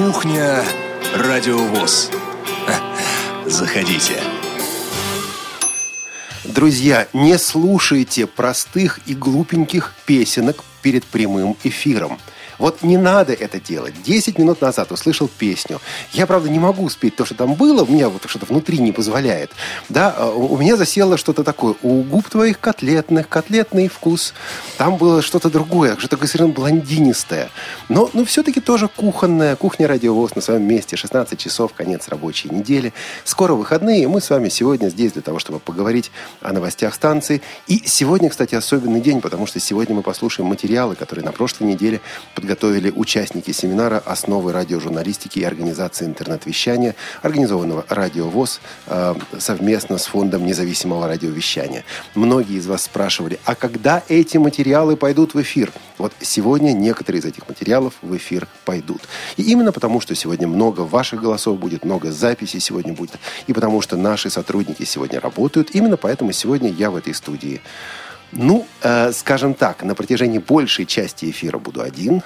[0.00, 0.64] Кухня
[1.14, 2.10] Радиовоз.
[3.44, 4.14] Заходите.
[6.42, 12.18] Друзья, не слушайте простых и глупеньких песенок перед прямым эфиром.
[12.60, 13.94] Вот не надо это делать.
[14.02, 15.80] Десять минут назад услышал песню.
[16.12, 17.82] Я, правда, не могу спеть то, что там было.
[17.82, 19.50] У меня вот что-то внутри не позволяет.
[19.88, 21.74] Да, а, у меня засело что-то такое.
[21.82, 24.34] У губ твоих котлетных, котлетный вкус.
[24.76, 27.48] Там было что-то другое, что-то такое совершенно блондинистое.
[27.88, 29.56] Но, ну, все-таки тоже кухонная.
[29.56, 30.96] Кухня радиовоз на своем месте.
[30.96, 32.92] 16 часов, конец рабочей недели.
[33.24, 34.06] Скоро выходные.
[34.06, 36.10] Мы с вами сегодня здесь для того, чтобы поговорить
[36.42, 37.40] о новостях станции.
[37.68, 42.02] И сегодня, кстати, особенный день, потому что сегодня мы послушаем материалы, которые на прошлой неделе
[42.34, 50.06] подготовили подготовили участники семинара «Основы радиожурналистики и организации интернет-вещания», организованного «Радио ВОЗ» э, совместно с
[50.06, 51.84] Фондом независимого радиовещания.
[52.16, 55.70] Многие из вас спрашивали, а когда эти материалы пойдут в эфир?
[55.96, 59.02] Вот сегодня некоторые из этих материалов в эфир пойдут.
[59.36, 63.80] И именно потому, что сегодня много ваших голосов будет, много записей сегодня будет, и потому
[63.80, 67.60] что наши сотрудники сегодня работают, именно поэтому сегодня я в этой студии.
[68.32, 72.22] Ну, э, скажем так, на протяжении большей части эфира буду один,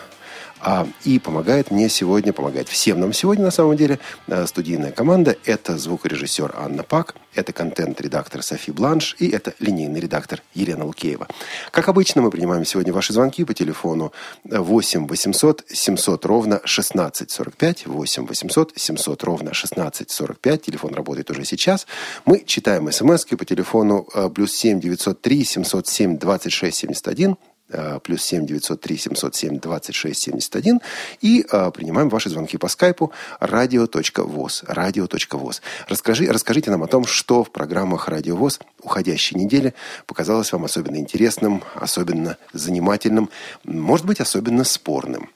[0.64, 5.36] а, и помогает мне сегодня, помогает всем нам сегодня, на самом деле, э, студийная команда.
[5.44, 11.28] Это звукорежиссер Анна Пак, это контент-редактор Софи Бланш и это линейный редактор Елена Лукеева.
[11.70, 14.12] Как обычно, мы принимаем сегодня ваши звонки по телефону
[14.44, 20.62] 8 800 700 ровно 1645, 8 800 700 ровно 1645.
[20.62, 21.86] Телефон работает уже сейчас.
[22.24, 27.53] Мы читаем смс по телефону э, плюс 7 903 707 26 71 Э,
[28.02, 30.80] плюс 7 903 707 26 71
[31.20, 33.12] и а, принимаем ваши звонки по скайпу.
[33.40, 39.74] Radio.voz radio.voz Расскажи, расскажите нам о том, что в программах Радио ВОЗ уходящей недели
[40.06, 43.30] показалось вам особенно интересным, особенно занимательным,
[43.64, 45.30] может быть, особенно спорным.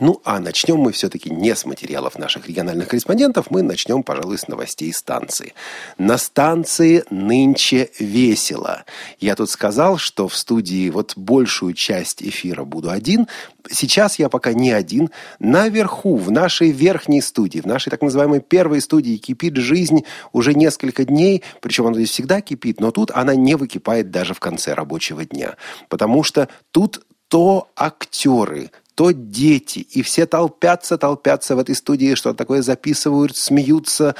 [0.00, 4.48] Ну, а начнем мы все-таки не с материалов наших региональных корреспондентов, мы начнем, пожалуй, с
[4.48, 5.52] новостей станции.
[5.98, 8.84] На станции нынче весело.
[9.18, 13.28] Я тут сказал, что в студии вот большую часть эфира буду один.
[13.70, 15.10] Сейчас я пока не один.
[15.38, 21.04] Наверху, в нашей верхней студии, в нашей так называемой первой студии кипит жизнь уже несколько
[21.04, 25.26] дней, причем она здесь всегда кипит, но тут она не выкипает даже в конце рабочего
[25.26, 25.56] дня.
[25.90, 29.78] Потому что тут то актеры, то дети.
[29.78, 34.14] И все толпятся, толпятся в этой студии, что такое записывают, смеются,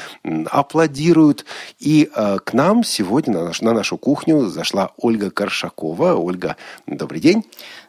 [0.46, 1.44] аплодируют.
[1.78, 6.14] И э, к нам сегодня на, наш, на нашу кухню зашла Ольга Коршакова.
[6.14, 7.44] Ольга, добрый день.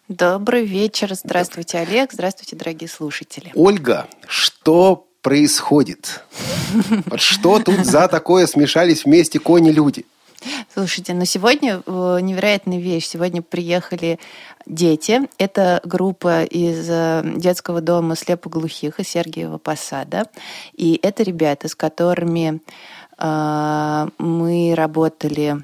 [0.10, 1.16] Добрый вечер.
[1.16, 2.12] Здравствуйте, Олег.
[2.12, 3.54] Здравствуйте, дорогие слушатели.
[3.56, 6.26] Ольга, что происходит?
[7.06, 10.06] Вот что тут за такое смешались вместе кони-люди?
[10.74, 13.08] Слушайте, ну сегодня э, невероятная вещь.
[13.08, 14.20] Сегодня приехали
[14.66, 15.22] дети.
[15.38, 20.28] Это группа из э, детского дома слепоглухих из Сергиева Посада.
[20.74, 22.62] И это ребята, с которыми
[23.18, 25.64] э, мы работали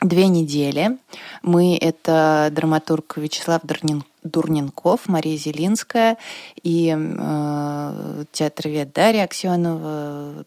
[0.00, 0.98] две недели.
[1.42, 6.18] Мы— это драматург Вячеслав Дурненко, Дурненков, Мария Зелинская
[6.62, 10.44] и э, театровед Дарья Аксенова,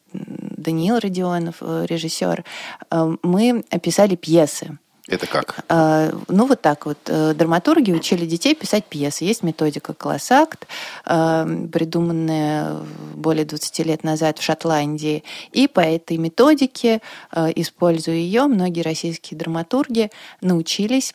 [0.59, 2.43] Даниил Родионов, э, режиссер.
[2.91, 4.77] Э, мы описали пьесы.
[5.09, 5.55] Это как?
[5.69, 6.97] А, ну, вот так вот.
[7.07, 9.23] Э, драматурги учили детей писать пьесы.
[9.23, 10.67] Есть методика «Классакт»,
[11.03, 12.77] а, придуманная
[13.15, 15.23] более 20 лет назад в Шотландии.
[15.51, 20.11] И по этой методике, а, используя ее, многие российские драматурги
[20.41, 21.13] научились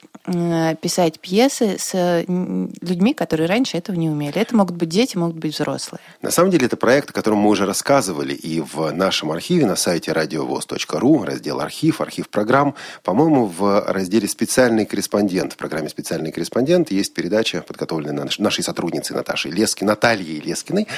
[0.81, 4.37] писать пьесы с людьми, которые раньше этого не умели.
[4.37, 6.01] Это могут быть дети, могут быть взрослые.
[6.23, 9.77] На самом деле, это проект, о котором мы уже рассказывали и в нашем архиве на
[9.77, 12.75] сайте радиовоз.ру, раздел «Архив», «Архив программ».
[13.03, 15.53] По-моему, в разделе «Специальный корреспондент».
[15.53, 20.89] В программе «Специальный корреспондент» есть передача, подготовленная нашей сотрудницей Наташей Лески, Натальей Лескиной.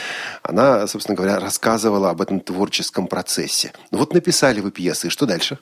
[0.42, 3.72] Она, собственно говоря, рассказывала об этом творческом процессе.
[3.90, 5.58] Ну вот написали вы пьесы, что дальше?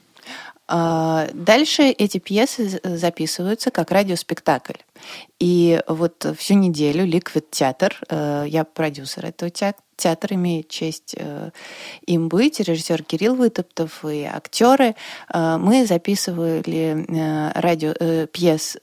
[0.67, 4.79] А, дальше эти пьесы записываются как радиоспектакль.
[5.39, 9.51] И вот всю неделю Liquid Театр, э, я продюсер этого
[9.97, 11.51] театра, имею честь э,
[12.07, 14.95] им быть, режиссер Кирилл Вытоптов и актеры,
[15.33, 17.07] э, мы записывали
[17.55, 18.77] радио, пьес,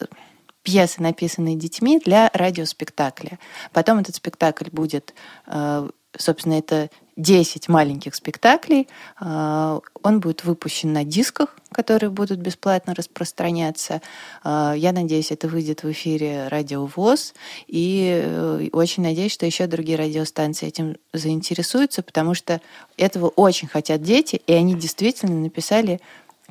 [0.64, 3.40] пьесы, написанные детьми для радиоспектакля.
[3.74, 5.14] Потом этот спектакль будет,
[6.18, 8.88] собственно, это 10 маленьких спектаклей.
[9.20, 14.02] А, он будет выпущен на дисках, которые будут бесплатно распространяться.
[14.44, 17.34] А, я надеюсь, это выйдет в эфире Радио ВОЗ.
[17.68, 22.62] И э, очень надеюсь, что еще другие радиостанции этим заинтересуются, потому что
[22.98, 26.00] этого очень хотят дети, и они действительно написали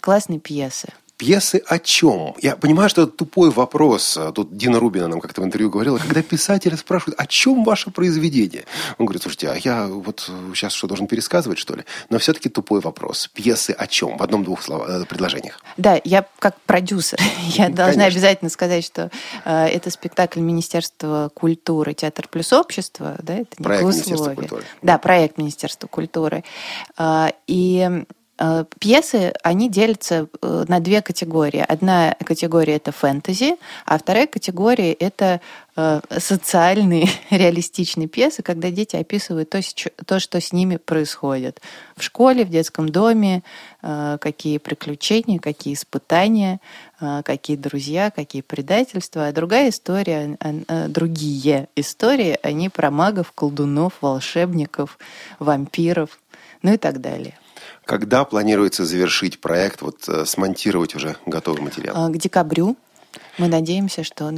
[0.01, 0.89] классные пьесы.
[1.21, 2.35] Пьесы о чем?
[2.41, 4.19] Я понимаю, что это тупой вопрос.
[4.35, 8.65] Тут Дина Рубина нам как-то в интервью говорила, когда писатели спрашивают, о чем ваше произведение?
[8.97, 11.85] Он говорит, слушайте, а я вот сейчас что, должен пересказывать, что ли?
[12.09, 13.29] Но все-таки тупой вопрос.
[13.35, 14.17] Пьесы о чем?
[14.17, 15.61] В одном-двух э, предложениях.
[15.77, 18.05] Да, я как продюсер, я должна Конечно.
[18.05, 19.11] обязательно сказать, что
[19.45, 23.17] э, это спектакль Министерства культуры «Театр плюс общество».
[23.23, 24.65] Да, это проект Министерства культуры.
[24.81, 26.45] Да, проект Министерства культуры.
[26.97, 28.07] Э, и
[28.79, 31.63] пьесы, они делятся э, на две категории.
[31.67, 35.43] Одна категория– это фэнтези, а вторая категория– это
[35.77, 39.61] э, социальные реалистичные пьесы, когда дети описывают то,
[40.07, 41.61] то, что с ними происходит
[41.97, 43.43] в школе, в детском доме,
[43.83, 46.61] какие приключения, какие испытания,
[46.99, 49.27] какие друзья, какие предательства.
[49.27, 50.39] А другая история,
[50.89, 54.99] другие истории, они про магов, колдунов, волшебников,
[55.39, 56.19] вампиров,
[56.63, 57.35] ну и так далее.
[57.85, 61.95] Когда планируется завершить проект, вот э, смонтировать уже готовый материал?
[61.97, 62.77] А, к декабрю.
[63.39, 64.33] Мы надеемся, что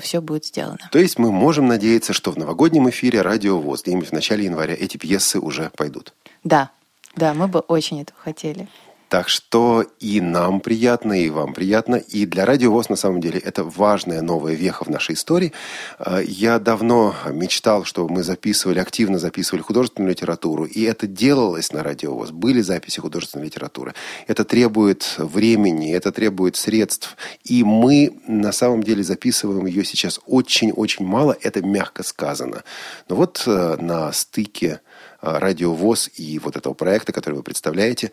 [0.00, 0.78] все будет сделано.
[0.90, 4.74] То есть мы можем надеяться, что в новогоднем эфире «Радио ВОЗ» где-нибудь в начале января
[4.74, 6.14] эти пьесы уже пойдут?
[6.42, 6.70] Да,
[7.16, 8.68] да, мы бы очень этого хотели.
[9.08, 11.96] Так что и нам приятно, и вам приятно.
[11.96, 15.52] И для Радио ВОЗ, на самом деле, это важная новая веха в нашей истории.
[15.98, 20.64] А, я давно мечтал, что мы записывали, активно записывали художественную литературу.
[20.64, 22.30] И это делалось на Радио ВОЗ.
[22.32, 23.94] Были записи художественной литературы.
[24.26, 27.16] Это требует времени, это требует средств.
[27.44, 31.36] И мы, на самом деле, записываем ее сейчас очень-очень мало.
[31.40, 32.64] Это мягко сказано.
[33.08, 34.80] Но вот э, на стыке
[35.24, 38.10] радиовоз и вот этого проекта, который вы представляете,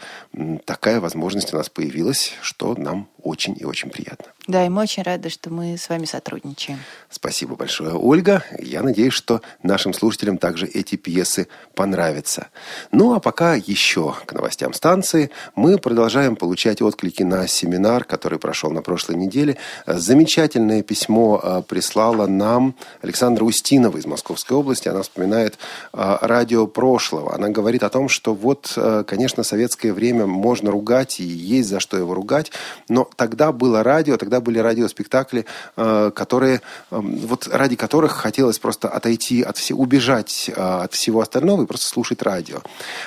[0.66, 4.28] такая возможность у нас появилась, что нам очень и очень приятно.
[4.52, 6.80] Да, и мы очень рады, что мы с вами сотрудничаем.
[7.10, 8.44] Спасибо большое, Ольга.
[8.60, 12.50] Я надеюсь, что нашим слушателям также эти пьесы понравятся.
[12.92, 15.32] Ну, а пока еще к новостям станции.
[15.56, 19.56] Мы продолжаем получать отклики на семинар, который прошел на прошлой неделе.
[19.88, 24.90] Замечательное письмо э, прислала нам Александра Устинова из Московской области.
[24.90, 25.58] Она вспоминает
[25.94, 27.34] э, радио прошлого.
[27.34, 31.80] Она говорит о том, что вот, э, конечно, советское время можно ругать, и есть за
[31.80, 32.52] что его ругать,
[32.90, 35.46] но тогда было радио, тогда были радиоспектакли,
[35.78, 36.62] э, которые,
[36.92, 41.66] эм, вот ради которых хотелось просто отойти от всего, убежать э, от всего остального и
[41.66, 42.62] просто слушать радио.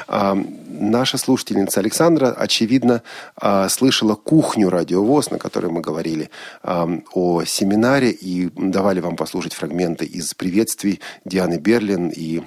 [0.09, 3.03] Эм, наша слушательница Александра, очевидно,
[3.41, 6.31] э, слышала кухню радиовоз, на которой мы говорили
[6.63, 12.43] эм, о семинаре и давали вам послушать фрагменты из приветствий Дианы Берлин и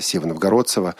[0.00, 0.94] Севы Новгородцева.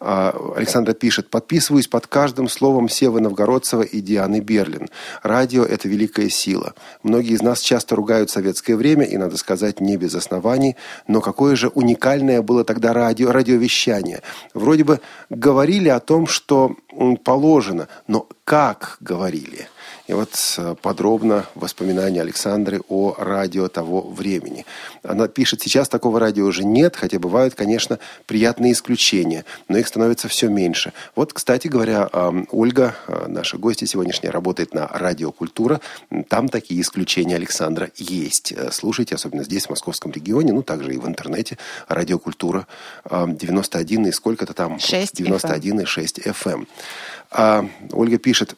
[0.00, 4.88] Александра пишет, подписываюсь под каждым словом Севы Новгородцева и Дианы Берлин.
[5.22, 6.73] Радио– это великая сила.
[7.02, 10.76] Многие из нас часто ругают советское время, и, надо сказать, не без оснований.
[11.08, 14.22] Но какое же уникальное было тогда радио, радиовещание.
[14.54, 15.00] Вроде бы
[15.30, 16.76] говорили о том, что
[17.24, 19.68] положено, но как говорили–
[20.06, 24.66] и вот э, подробно воспоминания Александры о радио того времени.
[25.02, 30.28] Она пишет, сейчас такого радио уже нет, хотя бывают, конечно, приятные исключения, но их становится
[30.28, 30.92] все меньше.
[31.16, 32.08] Вот, кстати говоря,
[32.50, 35.80] Ольга, э, наша гостья сегодняшняя, работает на радио «Культура».
[36.28, 38.52] Там такие исключения, Александра, есть.
[38.52, 41.56] Э, слушайте, особенно здесь, в московском регионе, ну, также и в интернете.
[41.88, 42.66] Радио «Культура»
[43.10, 44.78] 91 и сколько-то там?
[44.78, 46.66] 6 91 и 6 FM.
[47.30, 48.54] А, Ольга пишет,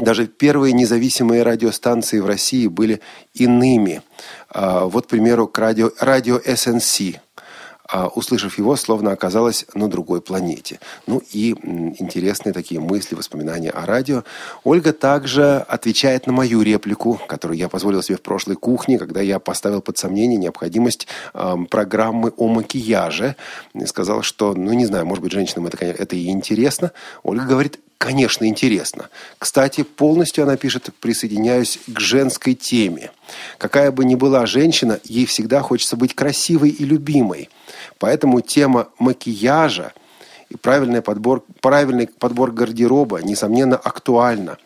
[0.00, 3.00] даже первые независимые радиостанции в России были
[3.34, 4.02] иными.
[4.48, 7.18] А, вот, к примеру, к радио, радио SNC.
[7.92, 10.78] А, услышав его, словно оказалась на другой планете.
[11.08, 11.50] Ну и
[11.98, 14.22] интересные такие мысли, воспоминания о радио.
[14.62, 19.40] Ольга также отвечает на мою реплику, которую я позволил себе в прошлой кухне, когда я
[19.40, 23.34] поставил под сомнение необходимость э, программы о макияже.
[23.74, 26.92] И сказал, что, ну не знаю, может быть, женщинам это, это и интересно.
[27.24, 29.10] Ольга говорит, конечно, интересно.
[29.38, 33.10] Кстати, полностью она пишет, присоединяюсь к женской теме.
[33.58, 37.50] Какая бы ни была женщина, ей всегда хочется быть красивой и любимой.
[37.98, 39.92] Поэтому тема макияжа
[40.48, 44.56] и правильный подбор, правильный подбор гардероба, несомненно, актуальна.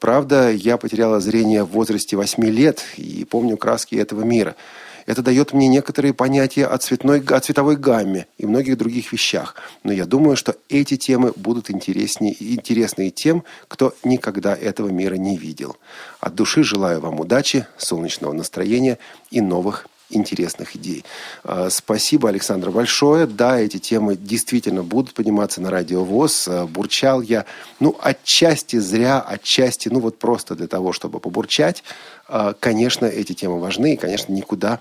[0.00, 4.54] Правда, я потеряла зрение в возрасте 8 лет и помню краски этого мира–
[5.08, 9.54] это дает мне некоторые понятия о, цветной, о цветовой гамме и многих других вещах.
[9.82, 15.38] Но я думаю, что эти темы будут интереснее, интересны тем, кто никогда этого мира не
[15.38, 15.78] видел.
[16.20, 18.98] От души желаю вам удачи, солнечного настроения
[19.30, 21.04] и новых интересных идей.
[21.44, 23.26] А, спасибо, Александр, большое.
[23.26, 26.48] Да, эти темы действительно будут подниматься на радио ВОЗ.
[26.48, 27.44] А, бурчал я,
[27.80, 31.84] ну, отчасти зря, отчасти, ну, вот просто для того, чтобы побурчать.
[32.26, 34.80] А, конечно, эти темы важны, и, конечно, никуда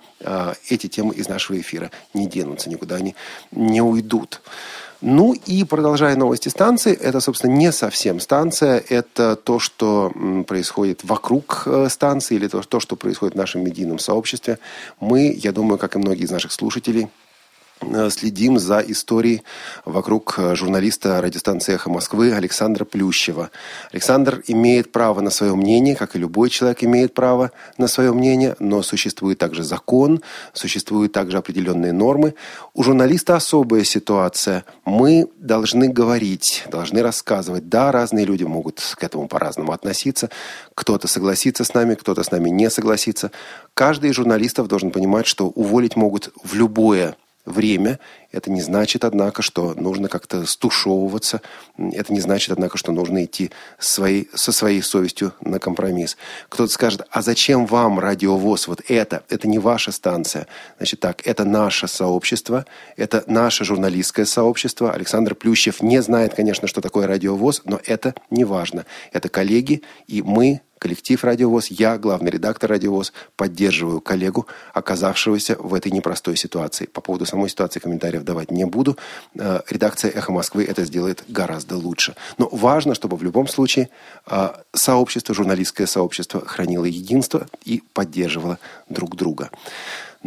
[0.69, 3.15] эти темы из нашего эфира не денутся, никуда они
[3.51, 4.41] не уйдут.
[5.01, 10.11] Ну и продолжая новости станции, это, собственно, не совсем станция, это то, что
[10.47, 14.57] происходит вокруг э, станции или то, то, что происходит в нашем медийном сообществе.
[14.99, 17.09] Мы, я думаю, как и многие из наших слушателей,
[18.09, 19.43] следим за историей
[19.85, 23.51] вокруг э, журналиста радиостанции «Эхо Москвы» Александра Плющева.
[23.91, 28.55] Александр имеет право на свое мнение, как и любой человек имеет право на свое мнение,
[28.59, 30.21] но существует также закон,
[30.53, 32.33] существуют также определенные нормы.
[32.73, 34.65] У журналиста особая ситуация.
[34.85, 37.69] Мы должны говорить, должны рассказывать.
[37.69, 40.29] Да, разные люди могут к этому по-разному относиться.
[40.75, 43.31] Кто-то согласится с нами, кто-то с нами не согласится.
[43.73, 47.15] Каждый из журналистов должен понимать, что уволить могут в любое
[47.47, 47.99] время.
[48.31, 51.41] Это не значит, однако, что нужно как-то стушевываться.
[51.77, 56.17] Это не значит, однако, что нужно идти своей, со своей совестью на компромисс.
[56.49, 58.67] Кто-то скажет, а зачем вам радиовоз?
[58.67, 60.47] Вот это, это не ваша станция.
[60.77, 62.65] Значит так, это наше сообщество,
[62.97, 64.91] это наше журналистское сообщество.
[64.91, 68.85] Александр Плющев не знает, конечно, что такое радиовоз, но это не важно.
[69.13, 75.91] Это коллеги, и мы Коллектив «Радиовоз», я, главный редактор «Радиовоз», поддерживаю коллегу, оказавшегося в этой
[75.91, 76.85] непростой ситуации.
[76.85, 78.97] По поводу самой ситуации комментариев давать не буду.
[79.35, 82.15] Э, редакция «Эхо Москвы» это сделает гораздо лучше.
[82.37, 83.89] Но важно, чтобы в любом случае
[84.27, 89.49] э, сообщество, журналистское сообщество хранило единство и поддерживало друг друга.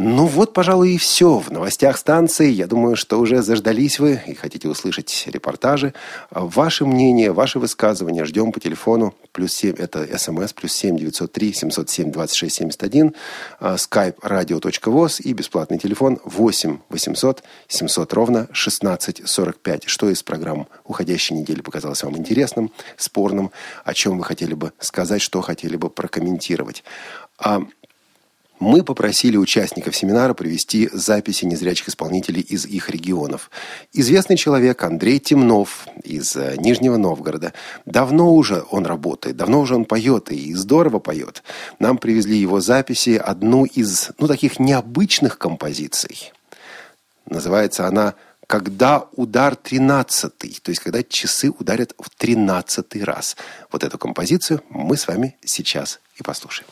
[0.02, 1.38] Ну вот, пожалуй, и все.
[1.40, 5.92] В новостях станции, я думаю, что уже заждались вы и хотите услышать репортажи.
[6.30, 9.14] Ваше мнение, ваши высказывания ждем по телефону.
[9.32, 13.14] Плюс 7, это смс, плюс 7 903 707 26 71,
[13.60, 19.82] skype radio.voz и бесплатный телефон 8 800 700 ровно 16 45.
[19.84, 23.50] Что из программ уходящей недели показалось вам интересным, спорным,
[23.84, 26.84] о чем вы хотели бы сказать, что хотели бы прокомментировать.
[27.36, 27.60] А
[28.60, 33.50] мы попросили участников семинара привести записи незрячих исполнителей из их регионов.
[33.92, 37.54] Известный человек Андрей Темнов из э, Нижнего Новгорода.
[37.86, 41.42] Давно уже он работает, давно уже он поет и здорово поет.
[41.78, 46.32] Нам привезли его записи, одну из, ну, таких необычных композиций.
[47.26, 48.14] Называется она
[48.46, 53.36] когда удар тринадцатый, то есть когда часы ударят в тринадцатый раз.
[53.70, 56.66] Вот эту композицию мы с вами сейчас и послушаем.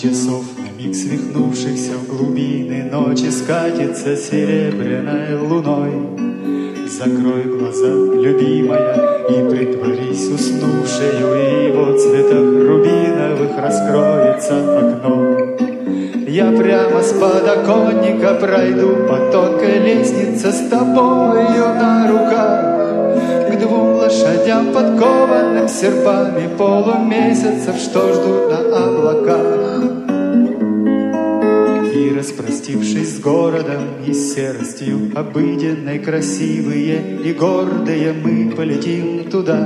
[0.00, 5.92] Часов На миг свихнувшихся в глубины ночи Скатится серебряной луной.
[6.88, 15.36] Закрой глаза, любимая, и притворись уснувшею, И в цветах рубиновых раскроется окно.
[16.28, 23.50] Я прямо с подоконника пройду по тонкой лестнице с тобою на руках.
[23.50, 29.87] К двум лошадям, подкованным серпами полумесяцев, что ждут на облаках
[32.18, 39.64] распростившись с городом и серостью обыденной, красивые и гордые, мы полетим туда,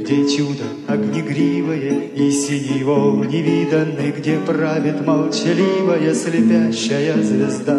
[0.00, 7.78] где чудо огнегривое и синий вол невиданный, где правит молчаливая слепящая звезда.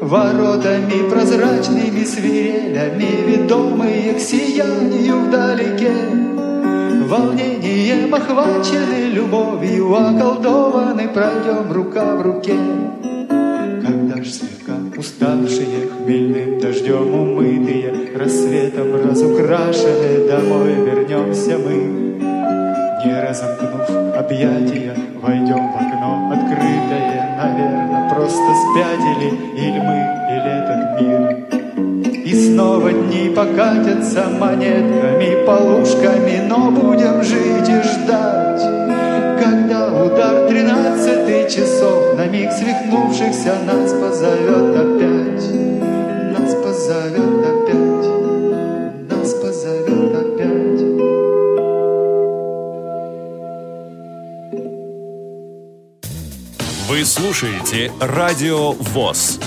[0.00, 6.27] Воротами прозрачными свирелями, ведомые к сиянию вдалеке,
[7.08, 12.52] Волнением охвачены любовью, околдованы, пройдем рука в руке.
[13.30, 22.18] Когда ж слегка уставшие хмельным дождем умытые, Рассветом разукрашены, домой вернемся мы.
[23.06, 29.96] Не разомкнув объятия, войдем в окно открытое, Наверное, просто спятили, или мы,
[30.28, 31.47] или этот мир.
[32.28, 38.60] И снова дни покатятся монетками, полушками, но будем жить и ждать.
[39.42, 45.50] Когда удар тринадцатый часов на миг свихнувшихся нас позовет опять,
[46.38, 48.08] нас позовет опять,
[49.10, 50.82] нас позовет опять.
[56.90, 59.40] Вы слушаете Радио ВОЗ.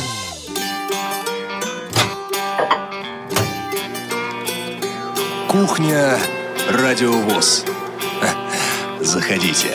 [5.52, 6.18] Кухня
[6.70, 7.66] Радиовоз.
[9.02, 9.68] Заходите.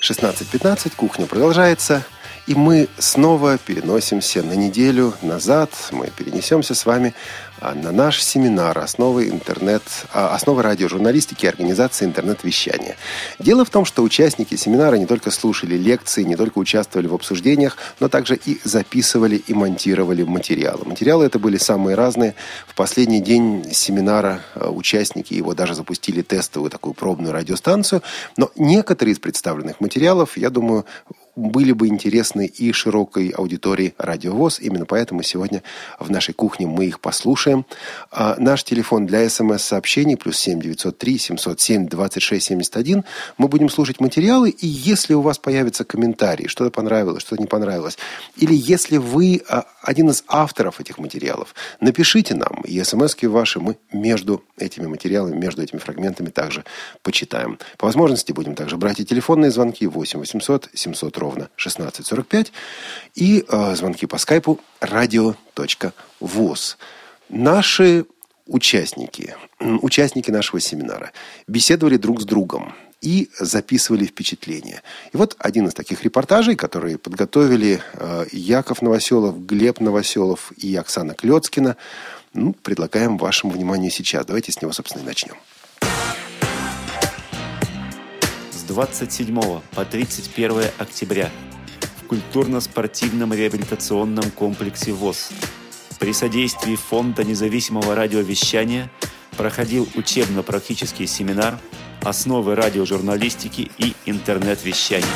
[0.00, 2.02] 16.15, кухня продолжается.
[2.46, 5.68] И мы снова переносимся на неделю назад.
[5.90, 7.14] Мы перенесемся с вами
[7.72, 12.96] на наш семинар «Основы, интернет, а, основы радиожурналистики и организации интернет-вещания».
[13.38, 17.76] Дело в том, что участники семинара не только слушали лекции, не только участвовали в обсуждениях,
[18.00, 20.84] но также и записывали и монтировали материалы.
[20.84, 22.34] Материалы это были самые разные.
[22.66, 28.02] В последний день семинара а, участники его даже запустили тестовую такую пробную радиостанцию.
[28.36, 30.84] Но некоторые из представленных материалов, я думаю,
[31.36, 34.60] были бы интересны и широкой аудитории радиовоз.
[34.60, 35.62] Именно поэтому сегодня
[35.98, 37.66] в нашей кухне мы их послушаем.
[38.10, 43.04] А наш телефон для смс-сообщений плюс 7 903 707 26 71.
[43.38, 47.98] Мы будем слушать материалы, и если у вас появятся комментарии, что-то понравилось, что-то не понравилось,
[48.36, 53.76] или если вы а, один из авторов этих материалов, напишите нам, и смс ваши мы
[53.92, 56.64] между этими материалами, между этими фрагментами также
[57.02, 57.58] почитаем.
[57.78, 62.52] По возможности будем также брать и телефонные звонки 8 800 700 ровно 16.45
[63.14, 66.76] и э, звонки по скайпу radio.voz.
[67.30, 68.04] Наши
[68.46, 71.12] участники, участники нашего семинара
[71.46, 74.82] беседовали друг с другом и записывали впечатления.
[75.12, 81.14] И вот один из таких репортажей, которые подготовили э, Яков Новоселов, Глеб Новоселов и Оксана
[81.14, 81.76] Клецкина,
[82.32, 84.26] ну, предлагаем вашему вниманию сейчас.
[84.26, 85.36] Давайте с него, собственно, и начнем.
[88.66, 91.30] 27 по 31 октября
[92.02, 95.30] в культурно-спортивном реабилитационном комплексе ВОЗ
[95.98, 98.90] при содействии Фонда независимого радиовещания
[99.36, 101.58] проходил учебно-практический семинар
[102.02, 105.06] «Основы радиожурналистики и интернет-вещания».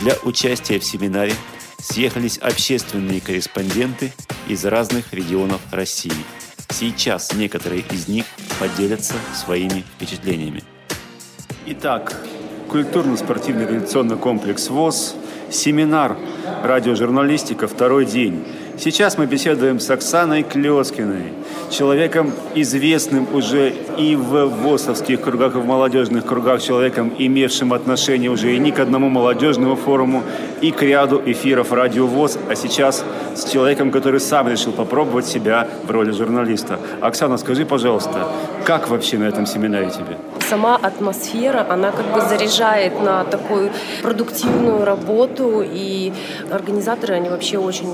[0.00, 1.34] Для участия в семинаре
[1.78, 4.12] съехались общественные корреспонденты
[4.48, 6.12] из разных регионов России.
[6.70, 8.24] Сейчас некоторые из них
[8.58, 10.64] поделятся своими впечатлениями.
[11.66, 12.16] Итак,
[12.72, 15.14] культурно-спортивный реабилитационный комплекс ВОЗ,
[15.50, 16.16] семинар
[16.64, 18.44] радиожурналистика «Второй день».
[18.78, 21.34] Сейчас мы беседуем с Оксаной Клескиной,
[21.70, 28.56] человеком известным уже и в ВОСовских кругах, и в молодежных кругах, человеком, имевшим отношение уже
[28.56, 30.22] и не к одному молодежному форуму,
[30.62, 35.68] и к ряду эфиров Радио ВОЗ, а сейчас с человеком, который сам решил попробовать себя
[35.84, 36.78] в роли журналиста.
[37.02, 38.28] Оксана, скажи, пожалуйста,
[38.64, 40.16] как вообще на этом семинаре тебе?
[40.52, 43.70] Сама атмосфера, она как бы заряжает на такую
[44.02, 46.12] продуктивную работу, и
[46.50, 47.88] организаторы, они вообще очень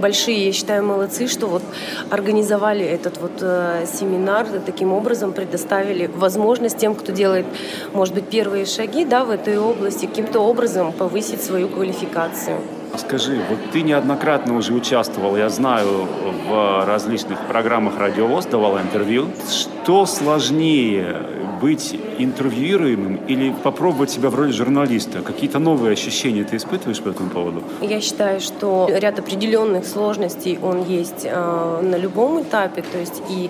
[0.00, 1.62] большие, я считаю, молодцы, что вот
[2.10, 7.46] организовали этот вот э, семинар, таким образом предоставили возможность тем, кто делает,
[7.92, 12.58] может быть, первые шаги да, в этой области, каким-то образом повысить свою квалификацию.
[12.96, 16.06] Скажи, вот ты неоднократно уже участвовал, я знаю,
[16.48, 19.26] в различных программах радиовоз, давала интервью.
[19.50, 21.16] Что сложнее,
[21.64, 25.22] быть интервьюируемым или попробовать себя в роли журналиста?
[25.22, 27.62] Какие-то новые ощущения ты испытываешь по этому поводу?
[27.80, 33.48] Я считаю, что ряд определенных сложностей он есть э, на любом этапе, то есть и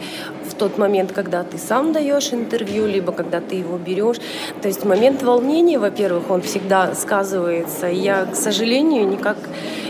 [0.49, 4.19] в тот момент, когда ты сам даешь интервью, либо когда ты его берешь.
[4.63, 7.89] То есть момент волнения, во-первых, он всегда сказывается.
[7.89, 9.39] Я, к сожалению, никак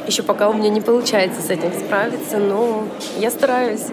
[0.07, 2.85] еще пока у меня не получается с этим справиться, но
[3.19, 3.85] я стараюсь.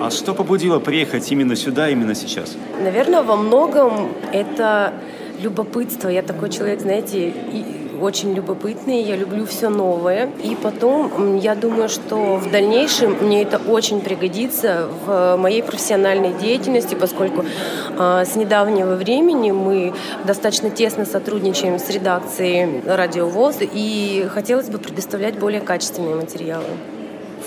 [0.00, 2.56] А что побудило приехать именно сюда, именно сейчас?
[2.82, 4.92] Наверное, во многом это
[5.40, 6.08] любопытство.
[6.08, 10.30] Я такой человек, знаете, и очень любопытный, я люблю все новое.
[10.42, 16.94] И потом, я думаю, что в дальнейшем мне это очень пригодится в моей профессиональной деятельности,
[16.94, 24.78] поскольку э, с недавнего времени мы достаточно тесно сотрудничаем с редакцией «Радиовоз», и хотелось бы
[24.78, 26.66] предоставлять более качественные материалы.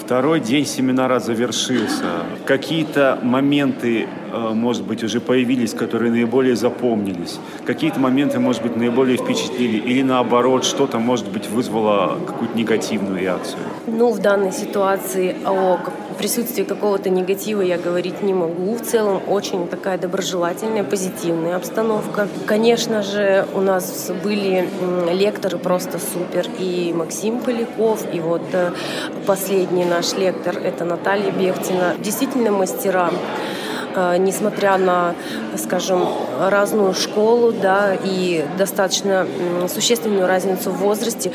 [0.05, 2.05] Второй день семинара завершился.
[2.45, 7.39] Какие-то моменты, э, может быть, уже появились, которые наиболее запомнились.
[7.65, 9.77] Какие-то моменты, может быть, наиболее впечатлили.
[9.77, 13.63] Или наоборот, что-то, может быть, вызвало какую-то негативную реакцию.
[13.87, 15.79] Ну, в данной ситуации о
[16.15, 18.75] присутствии какого-то негатива я говорить не могу.
[18.75, 22.28] В целом очень такая доброжелательная, позитивная обстановка.
[22.45, 24.67] Конечно же, у нас были
[25.12, 26.47] лекторы просто супер.
[26.60, 28.71] И Максим Поляков, и вот э,
[29.25, 31.95] последний наш лектор– это Наталья Бехтина.
[31.99, 33.12] Действительно мастера.
[33.95, 35.15] Э, несмотря на,
[35.58, 36.05] скажем,
[36.39, 39.25] разную школу, да, и достаточно
[39.73, 41.31] существенную разницу в возрасте,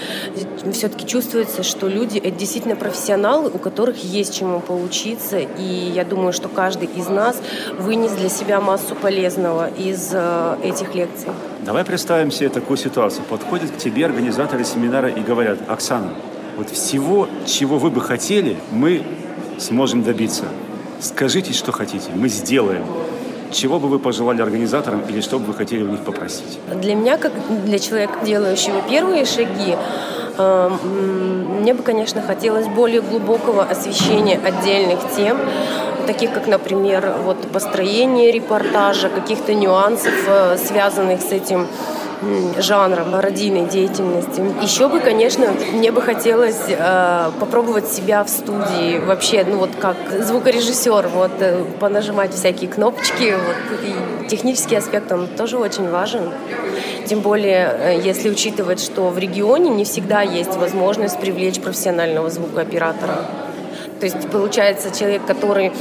[0.72, 6.32] все-таки чувствуется, что люди это действительно профессионалы, у которых есть чему поучиться, и я думаю,
[6.32, 7.40] что каждый из нас
[7.78, 11.28] вынес для себя массу полезного из э, этих лекций.
[11.64, 13.24] Давай представим себе такую ситуацию.
[13.28, 16.12] Подходят к тебе организаторы семинара и говорят, Оксана,
[16.56, 19.02] вот всего, чего вы бы хотели, мы
[19.58, 20.44] сможем добиться.
[21.00, 22.84] Скажите, что хотите, мы сделаем.
[23.52, 26.58] Чего бы вы пожелали организаторам или что бы вы хотели у них попросить?
[26.80, 27.32] Для меня, как
[27.64, 29.76] для человека, делающего первые шаги,
[30.40, 30.70] Э,
[31.60, 35.38] мне бы, конечно, хотелось более глубокого освещения отдельных тем,
[36.06, 41.66] таких как, например, вот построение репортажа, каких-то нюансов, э, связанных с этим
[42.58, 44.42] жанром радийной деятельности.
[44.62, 49.96] Еще бы, конечно, мне бы хотелось э, попробовать себя в студии вообще, ну вот как
[50.20, 56.30] звукорежиссер, вот э, понажимать всякие кнопочки, вот и технический аспект он тоже очень важен.
[57.06, 63.24] Тем более, э, если учитывать, что в регионе не всегда есть возможность привлечь профессионального звукооператора.
[64.00, 65.72] То есть получается человек, который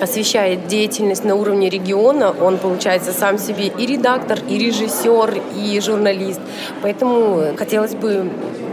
[0.00, 6.40] освещает деятельность на уровне региона, он получается сам себе и редактор, и режиссер, и журналист.
[6.82, 8.30] Поэтому хотелось бы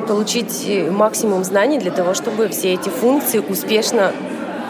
[0.07, 4.11] получить максимум знаний для того, чтобы все эти функции успешно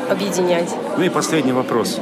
[0.09, 0.69] объединять.
[0.97, 1.99] Ну и последний вопрос.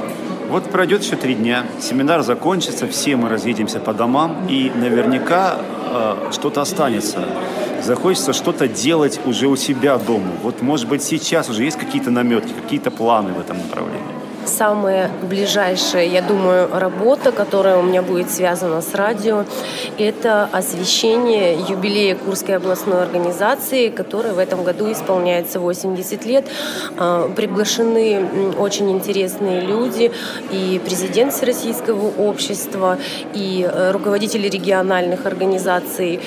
[0.49, 6.31] Вот пройдет еще три дня, семинар закончится, все мы разъедемся по домам, и наверняка э,
[6.31, 7.19] что-то останется
[7.83, 10.31] захочется что-то делать уже у себя дома.
[10.43, 14.18] Вот, может быть, сейчас уже есть какие-то наметки, какие-то планы в этом направлении?
[14.45, 19.45] Самая ближайшая, я думаю, работа, которая у меня будет связана с радио,
[19.97, 26.45] это освещение юбилея Курской областной организации, которая в этом году исполняется 80 лет.
[26.97, 30.11] А, приглашены очень интересные люди,
[30.51, 32.97] и президент Всероссийского общества,
[33.33, 36.19] и э, руководители региональных организаций,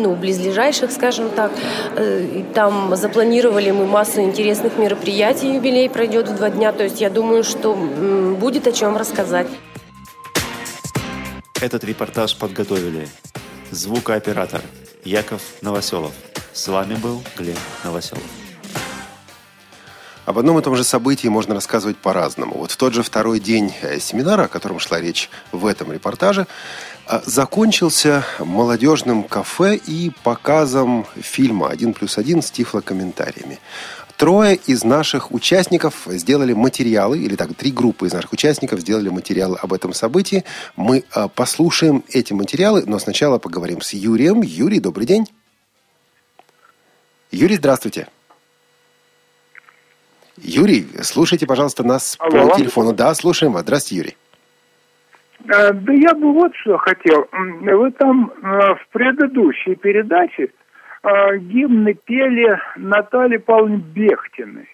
[0.00, 1.52] ну, близлежащих, скажем так.
[1.96, 5.54] Э, там запланировали мы массу интересных мероприятий.
[5.54, 6.72] Юбилей пройдет в два дня.
[6.72, 9.46] То есть я думаю, что будет о чем рассказать.
[11.60, 13.08] Этот репортаж подготовили
[13.70, 14.62] звукооператор
[15.04, 16.12] Яков Новоселов.
[16.52, 18.24] С вами был Глеб Новоселов.
[20.24, 22.56] Об одном и том же событии можно рассказывать по-разному.
[22.56, 26.46] Вот в тот же второй день э, семинара, о котором шла речь в этом репортаже,
[27.26, 33.58] закончился молодежным кафе и показом фильма «Один плюс один» с тифлокомментариями.
[34.16, 39.58] Трое из наших участников сделали материалы, или так, три группы из наших участников сделали материалы
[39.60, 40.44] об этом событии.
[40.76, 44.42] Мы э, послушаем эти материалы, но сначала поговорим с Юрием.
[44.42, 45.26] Юрий, добрый день.
[47.32, 48.08] Юрий, здравствуйте.
[50.36, 52.48] Юрий, слушайте, пожалуйста, нас Алло.
[52.48, 52.92] по телефону.
[52.92, 53.62] Да, слушаем вас.
[53.62, 54.16] Здравствуйте, Юрий.
[55.48, 57.26] А, да я бы вот что хотел.
[57.32, 60.50] Вы там а, в предыдущей передаче
[61.02, 64.68] а, гимны пели Натальи Павловне Бехтиной.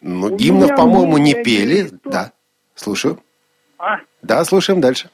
[0.00, 1.86] Ну, У гимнов, по-моему, не пели.
[1.86, 2.10] Что...
[2.10, 2.32] Да,
[2.74, 3.18] слушаю.
[3.78, 3.98] А?
[4.22, 5.10] Да, слушаем дальше.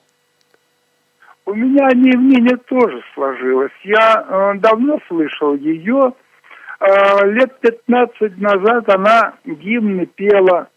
[1.44, 3.72] У меня мнение тоже сложилось.
[3.84, 6.12] Я э, давно слышал ее,
[6.80, 10.68] а, лет 15 назад она гимны пела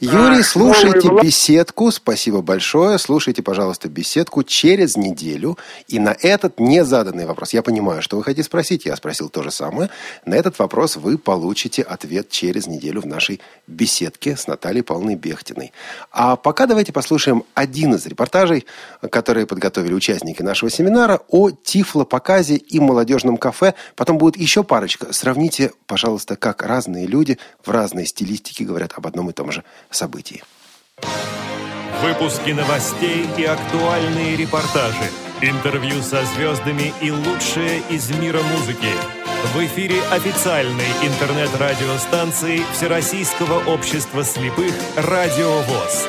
[0.00, 1.90] Юрий, а, слушайте беседку.
[1.90, 2.98] Спасибо большое.
[2.98, 5.58] Слушайте, пожалуйста, беседку через неделю.
[5.88, 9.50] И на этот незаданный вопрос, я понимаю, что вы хотите спросить, я спросил то же
[9.50, 9.90] самое.
[10.24, 15.72] На этот вопрос вы получите ответ через неделю в нашей беседке с Натальей Павловной Бехтиной.
[16.10, 18.66] А пока давайте послушаем один из репортажей,
[19.10, 23.74] которые подготовили участники нашего семинара о тифлопоказе и молодежном кафе.
[23.96, 25.12] Потом будет еще парочка.
[25.12, 29.64] Сравните, пожалуйста, как разные люди в разной стилистике говорят об одном и том же же
[29.90, 30.42] событии.
[32.02, 35.10] Выпуски новостей и актуальные репортажи.
[35.42, 38.92] Интервью со звездами и лучшее из мира музыки.
[39.54, 46.08] В эфире официальной интернет-радиостанции Всероссийского общества слепых «Радио ВОЗ».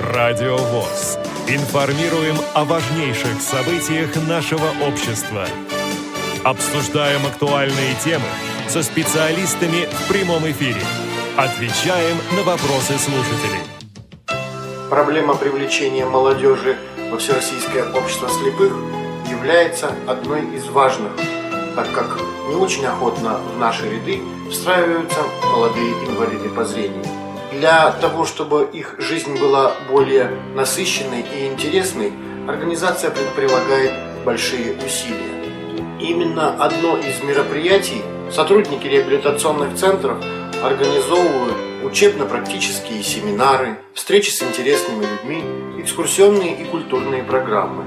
[0.00, 1.18] «Радио ВОЗ».
[1.48, 5.46] Информируем о важнейших событиях нашего общества.
[6.44, 8.28] Обсуждаем актуальные темы
[8.68, 10.80] со специалистами в прямом эфире–
[11.36, 13.62] Отвечаем на вопросы слушателей.
[14.90, 16.76] Проблема привлечения молодежи
[17.10, 18.76] во Всероссийское общество слепых
[19.30, 21.12] является одной из важных,
[21.74, 27.04] так как не очень охотно в наши ряды встраиваются молодые инвалиды по зрению.
[27.52, 32.12] Для того, чтобы их жизнь была более насыщенной и интересной,
[32.46, 33.92] организация предприлагает
[34.26, 35.32] большие усилия.
[35.98, 40.22] Именно одно из мероприятий сотрудники реабилитационных центров
[40.62, 45.42] организовывают учебно-практические семинары, встречи с интересными людьми,
[45.80, 47.84] экскурсионные и культурные программы.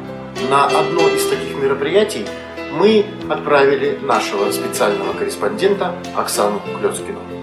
[0.49, 2.25] На одно из таких мероприятий
[2.73, 7.34] мы отправили нашего специального корреспондента Оксану Клёцкину.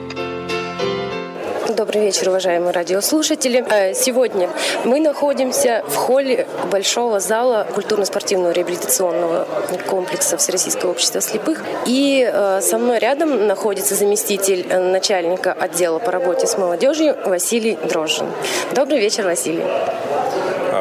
[1.77, 3.65] Добрый вечер, уважаемые радиослушатели.
[3.71, 4.51] Э, сегодня
[4.85, 9.49] мы находимся в холле большого зала культурно-спортивного реабилитационного
[9.89, 11.65] комплекса Всероссийского общества слепых.
[11.87, 18.27] И э, со мной рядом находится заместитель начальника отдела по работе с молодежью Василий Дрожжин.
[18.75, 19.65] Добрый вечер, Василий.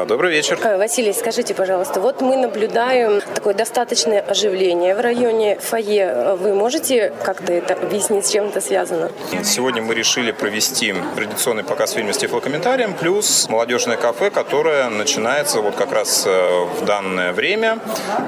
[0.06, 0.58] Добрый вечер.
[0.64, 6.36] Э, Василий, скажите, пожалуйста, вот мы наблюдаем такое достаточное оживление в районе фойе.
[6.40, 9.10] Вы можете как-то это объяснить, с чем это связано?
[9.44, 15.76] Сегодня мы решили провести традиционный показ фильма с тифлокомментарием, плюс молодежное кафе, которое начинается вот
[15.76, 17.78] как раз э, в данное время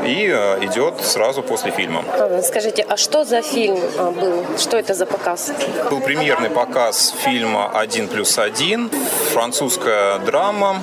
[0.04, 2.04] и э, идет сразу после фильма.
[2.12, 4.44] А, Скажите, а что за фильм был?
[4.58, 5.52] Что это за показ?
[5.90, 8.90] Был премьерный показ фильма «Один плюс один»,
[9.32, 10.82] французская драма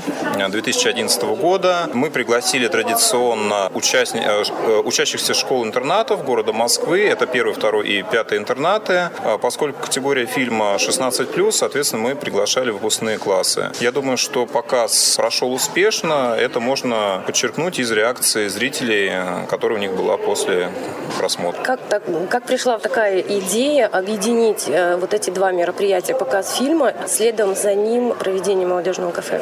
[0.83, 1.89] 2011 года.
[1.93, 7.05] Мы пригласили традиционно участни- э, э, учащихся школ-интернатов города Москвы.
[7.07, 9.09] Это первый, второй и пятый интернаты.
[9.23, 13.71] А Поскольку категория фильма 16+, соответственно, мы приглашали выпускные классы.
[13.79, 16.35] Я думаю, что показ прошел успешно.
[16.39, 19.11] Это можно подчеркнуть из реакции зрителей,
[19.49, 20.69] которая у них была после
[21.17, 21.61] просмотра.
[21.63, 27.55] Как, так, как пришла такая идея объединить э, вот эти два мероприятия, показ фильма, следом
[27.55, 29.41] за ним проведение молодежного кафе?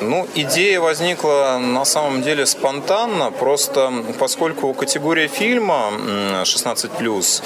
[0.00, 7.42] Ну, идея возникла на самом деле спонтанно, просто поскольку категория фильма м, 16+,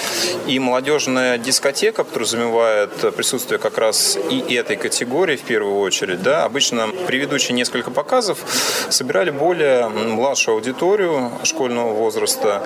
[0.47, 6.89] и молодежная дискотека подразумевает присутствие как раз и этой категории в первую очередь, да, обычно
[7.07, 8.39] при ведущей несколько показов
[8.91, 12.63] собирали более младшую аудиторию школьного возраста,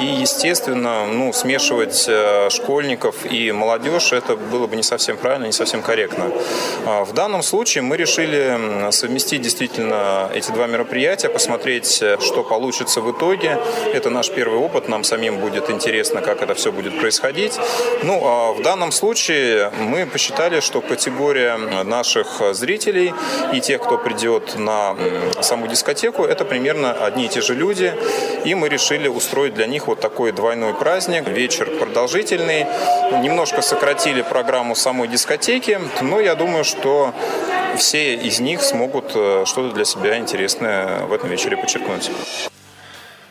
[0.00, 5.52] и, естественно, ну, смешивать э, школьников и молодежь, это было бы не совсем правильно, не
[5.52, 6.30] совсем корректно.
[6.86, 8.92] А В данном случае мы решили м,
[9.26, 13.58] совместить действительно эти два мероприятия, посмотреть, э, что получится в итоге.
[13.92, 17.58] Это наш первый опыт, нам самим будет интересно, как это все будет происходить.
[18.04, 23.12] Ну, а в данном случае мы посчитали, что категория наших зрителей
[23.52, 24.96] и тех, кто придет на
[25.40, 27.92] саму дискотеку, это примерно одни и те же люди.
[28.44, 31.28] И мы решили устроить для них вот такой двойной праздник.
[31.28, 32.66] Вечер продолжительный.
[33.22, 37.12] Немножко сократили программу самой дискотеки, но я думаю, что
[37.76, 42.10] все из них смогут э, что-то для себя интересное в этом вечере подчеркнуть.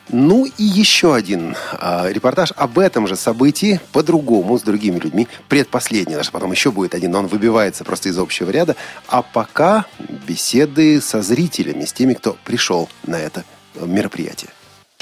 [0.10, 5.28] Ну и еще один а, репортаж об этом же событии, по-другому, с другими людьми.
[5.50, 8.76] Предпоследний наш, потом еще будет один, но он выбивается просто из общего ряда.
[9.08, 9.86] А пока
[10.28, 14.52] беседы со зрителями, с теми, кто пришел на это э, мероприятие.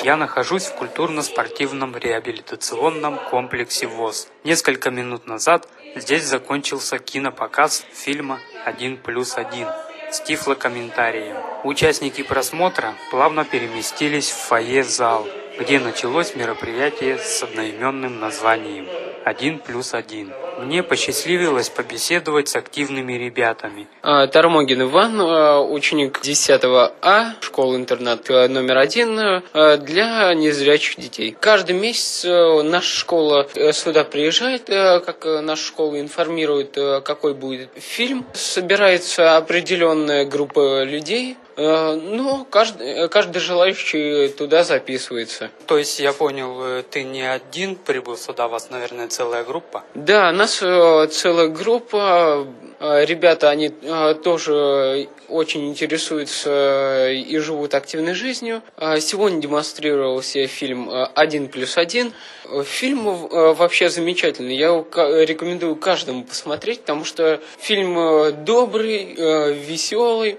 [0.04, 4.28] Я нахожусь в культурно-спортивном реабилитационном комплексе ВОЗ.
[4.44, 9.68] Несколько минут назад здесь закончился кинопоказ фильма «Один плюс один»
[10.12, 11.38] с тифлокомментарием.
[11.64, 15.28] Участники просмотра плавно переместились в фойе-зал,
[15.60, 18.88] где началось мероприятие с одноименным названием
[19.26, 20.34] «Один плюс один».
[20.60, 23.88] Мне посчастливилось побеседовать с активными ребятами.
[24.02, 29.16] А, Тармогин Иван, а, ученик 10 А, школы-интернат а, номер один
[29.54, 31.36] для незрячих детей.
[31.40, 37.70] Каждый месяц наша школа э, сюда приезжает, как э, наша школа информирует, а, какой будет
[37.76, 38.26] фильм.
[38.34, 45.50] Собирается определенная группа людей, а, но каждый, э, каждый желающий туда записывается.
[45.68, 49.84] То есть, я понял, э, ты не один прибыл сюда, у вас, наверное, целая группа?
[49.96, 52.48] Да, нас э, целая группа.
[52.80, 58.62] Э, Ребята, они э, тоже очень интересуются э, и живут активной жизнью.
[59.00, 62.14] Сегодня демонстрировался фильм э, «Один плюс один».
[62.46, 64.56] Э, Фильм э, вообще замечательный.
[64.56, 64.84] Я
[65.26, 70.38] рекомендую каждому посмотреть, потому что фильм э, добрый, э, веселый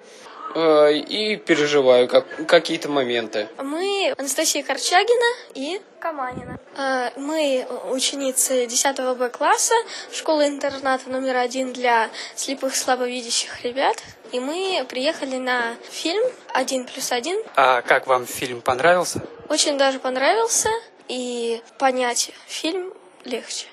[0.55, 3.49] э, и переживаю как, какие-то моменты.
[3.63, 6.59] Мы Анастасия Корчагина и Каманина.
[6.77, 9.75] Э, Мы ученицы 10 Б класса
[10.13, 13.97] школы-интерната номер один для слепых слабовидящих ребят.
[14.33, 17.41] И мы приехали на фильм «Один плюс один».
[17.55, 19.21] А как вам фильм понравился?
[19.49, 20.71] Очень даже понравился,
[21.09, 22.93] и понять фильм
[23.25, 23.67] легче.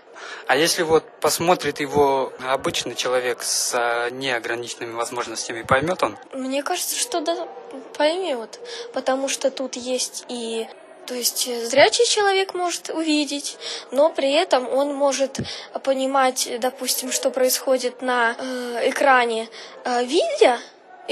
[0.47, 6.17] А если вот посмотрит его обычный человек с а, неограниченными возможностями, поймет он?
[6.33, 7.47] Мне кажется, что да,
[7.97, 8.59] поймет,
[8.93, 10.67] потому что тут есть и
[11.07, 13.57] то есть э, зрячий человек может увидеть,
[13.91, 15.39] но при этом он может
[15.83, 19.49] понимать, допустим, что происходит на э, экране,
[19.83, 20.59] э, видя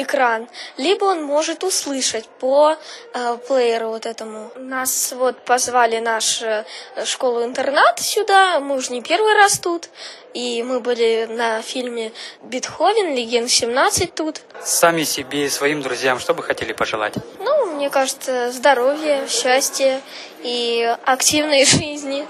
[0.02, 2.76] экран, либо он может услышать по
[3.14, 4.52] э, плееру вот этому.
[4.56, 6.66] Нас вот позвали наш э,
[7.06, 9.90] школу-интернат сюда, мы уже не первый раз тут,
[10.34, 12.12] и мы были на фильме
[12.44, 14.42] «Бетховен», «Легенд 17» тут.
[14.64, 17.16] Сами себе и своим друзьям что бы хотели пожелать?
[17.40, 20.02] Ну, мне кажется, здоровья, счастья
[20.44, 22.26] и активной жизни.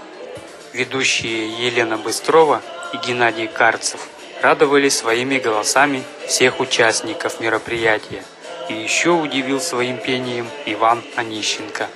[0.74, 2.62] Ведущие Елена Быстрова
[2.94, 4.08] и Геннадий Карцев
[4.42, 8.24] радовали своими голосами всех участников мероприятия.
[8.70, 11.88] И еще удивил своим пением Иван Онищенко.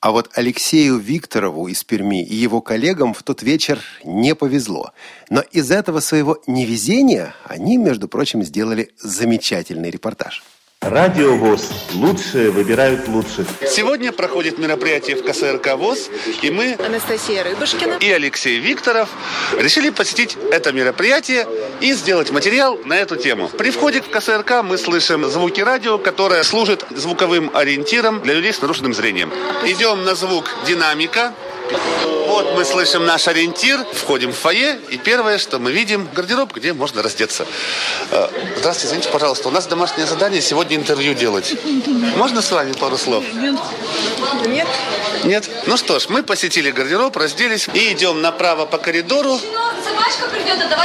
[0.00, 4.92] А вот Алексею Викторову из Перми и его коллегам в тот вечер не повезло.
[5.28, 10.42] Но из этого своего невезения они, между прочим, сделали замечательный репортаж.
[10.82, 11.70] Радио ВОЗ.
[11.92, 13.46] Лучшие выбирают лучших.
[13.68, 16.08] Сегодня проходит мероприятие в КСРК ВОЗ,
[16.40, 19.10] и мы, Анастасия Рыбушкина и Алексей Викторов,
[19.58, 21.46] решили посетить это мероприятие
[21.82, 23.50] и сделать материал на эту тему.
[23.58, 28.62] При входе в КСРК мы слышим звуки радио, которое служит звуковым ориентиром для людей с
[28.62, 29.30] нарушенным зрением.
[29.66, 31.34] Идем на звук динамика,
[32.30, 36.72] вот мы слышим наш ориентир, входим в фойе, и первое, что мы видим, гардероб, где
[36.72, 37.44] можно раздеться.
[38.12, 41.56] Э, Здравствуйте, извините, пожалуйста, у нас домашнее задание сегодня интервью делать.
[42.16, 43.24] Можно с вами пару слов?
[44.46, 44.66] Нет.
[45.24, 45.50] Нет?
[45.66, 49.40] Ну что ж, мы посетили гардероб, разделись и идем направо по коридору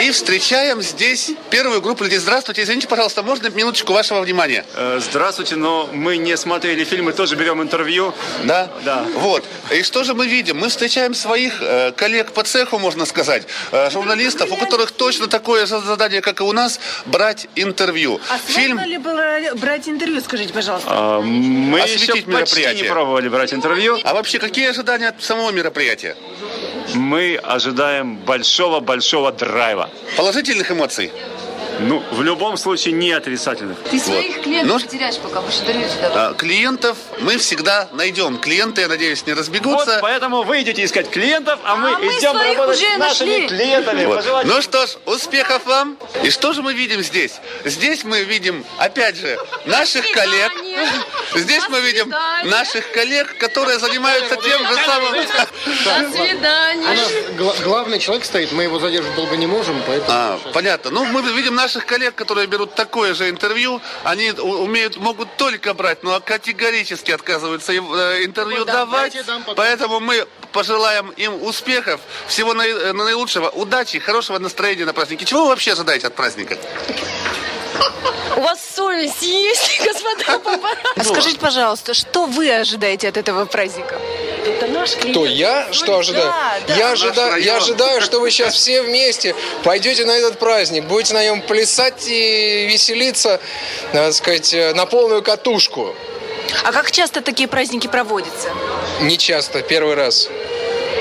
[0.01, 2.19] и встречаем здесь первую группу людей.
[2.19, 4.65] Здравствуйте, извините, пожалуйста, можно минуточку вашего внимания?
[4.75, 8.13] Э, Здравствуйте, но мы не смотрели фильмы, тоже берем интервью.
[8.43, 8.69] Да?
[8.83, 9.05] Да.
[9.15, 9.43] Вот.
[9.71, 10.57] И что же мы видим?
[10.57, 15.65] Мы встречаем своих э, коллег по цеху, можно сказать, э, журналистов, у которых точно такое
[15.65, 18.19] же задание, как и у нас, брать интервью.
[18.29, 20.87] А Фильм ли было брать интервью, скажите, пожалуйста?
[20.91, 22.83] А, Мы еще осветить почти мероприятие.
[22.83, 23.99] не пробовали брать интервью.
[24.03, 26.15] А вообще, какие ожидания от самого мероприятия?
[26.95, 29.89] Мы ожидаем большого-большого драйва.
[30.15, 31.11] Положительных эмоций?
[31.79, 33.77] Ну, в любом случае, не отрицательных.
[33.91, 36.31] Ты своих клиентов Ну, потеряешь, пока будешь интервью давать.
[36.31, 38.37] А, Клиентов мы всегда найдем.
[38.37, 39.91] Клиенты, я надеюсь, не разбегутся.
[39.93, 42.97] Вот поэтому вы идете искать клиентов, а мы А мы идем своих работать уже с
[42.97, 43.47] нашими нашли.
[43.47, 44.05] клиентами.
[44.05, 44.17] Вот.
[44.17, 45.97] Пожелать Ну что ж, успехов вам.
[46.23, 47.33] И что же мы видим здесь?
[47.65, 50.51] Здесь мы видим, опять же, наших коллег.
[51.35, 52.13] Здесь мы видим
[52.45, 55.13] наших коллег, которые занимаются тем же самым.
[55.13, 56.97] До свидания.
[57.63, 60.11] главный человек стоит, мы его задерживать долго не можем, поэтому...
[60.11, 60.91] А, понятно.
[60.91, 63.81] Ну, мы видим наших коллег, которые берут такое же интервью.
[64.03, 69.13] Они умеют, могут только брать, но категорически отказываются им, э, интервью давать.
[69.13, 69.55] дайте, дам потом.
[69.55, 75.25] Поэтому мы пожелаем им успехов, всего э, наилучшего, удачи, хорошего настроения на празднике.
[75.25, 76.55] Чего вы вообще ожидаете от праздника?
[78.37, 80.91] У вас совесть есть, господа папарацци?
[80.97, 83.99] А скажите, пожалуйста, что вы ожидаете от этого праздника?
[84.45, 85.17] Это наш клиент.
[85.17, 85.67] Кто я?
[85.71, 86.33] Что ожидаю?
[86.67, 86.75] да.
[86.75, 91.13] я, Наш ожидаю я ожидаю, что вы сейчас все вместе пойдете на этот праздник, будете
[91.13, 93.39] на нем плясать и веселиться,
[93.91, 95.95] так сказать, на полную катушку.
[96.63, 98.49] А как часто такие праздники проводятся?
[99.01, 100.29] Не часто, первый раз.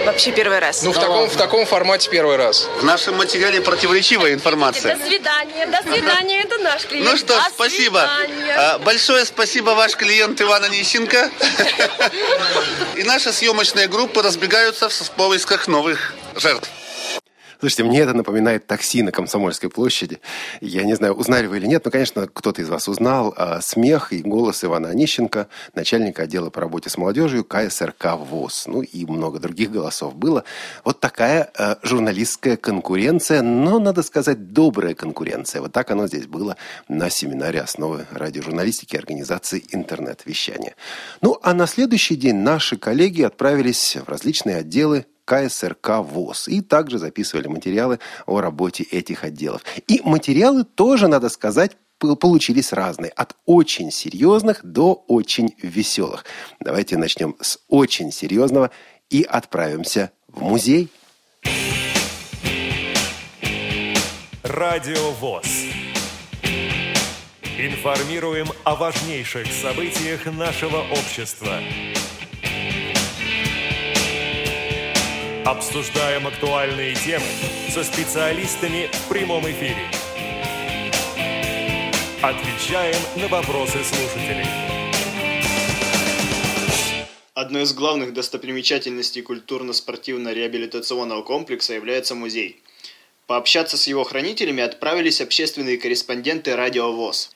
[0.04, 0.82] Вообще первый раз.
[0.82, 2.68] Ну, в таком, в таком формате первый раз.
[2.80, 4.96] В нашем материале противоречивая информация.
[4.96, 7.10] До свидания, до свидания, это наш клиент.
[7.10, 8.08] Ну что, ж, До спасибо.
[8.26, 8.54] свидания.
[8.56, 11.30] А, Большое спасибо ваш клиент Иван Онищенко.
[12.96, 16.68] И наша съемочная группа разбегаются в поисках новых жертв.
[17.64, 20.20] Слушайте, мне это напоминает такси на Комсомольской площади.
[20.60, 24.12] Я не знаю, узнали вы или нет, но, конечно, кто-то из вас узнал а, смех
[24.12, 28.64] и голос Ивана Онищенко, начальника отдела по работе с молодежью КСРК ВОЗ.
[28.66, 30.44] Ну и много других голосов было.
[30.84, 35.62] Вот такая а, журналистская конкуренция, но, надо сказать, добрая конкуренция.
[35.62, 40.76] Вот так оно здесь было на семинаре основы радиожурналистики организации интернет-вещания.
[41.22, 46.48] Ну, а на следующий день наши коллеги отправились в различные отделы КСРК ВОЗ.
[46.48, 49.62] И также записывали материалы о работе этих отделов.
[49.88, 53.10] И материалы тоже, надо сказать, получились разные.
[53.10, 56.24] От очень серьезных до очень веселых.
[56.60, 58.70] Давайте начнем с очень серьезного
[59.10, 60.90] и отправимся в музей.
[64.42, 65.46] Радио ВОЗ.
[67.58, 71.60] Информируем о важнейших событиях нашего общества.
[75.44, 77.26] Обсуждаем актуальные темы
[77.68, 79.90] со специалистами в прямом эфире.
[82.22, 84.46] Отвечаем на вопросы слушателей.
[87.34, 92.62] Одной из главных достопримечательностей культурно-спортивно-реабилитационного комплекса является музей.
[93.26, 97.33] Пообщаться с его хранителями отправились общественные корреспонденты «Радио ВОЗ».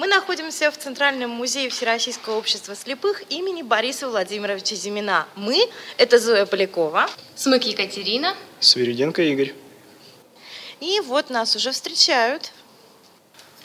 [0.00, 5.28] Мы находимся в Центральном музее Всероссийского общества слепых имени Бориса Владимировича Зимина.
[5.36, 7.06] Мы– это Зоя Полякова.
[7.36, 8.34] Смык Екатерина.
[8.60, 9.52] Свириденко Игорь.
[10.80, 12.50] И вот нас уже встречают.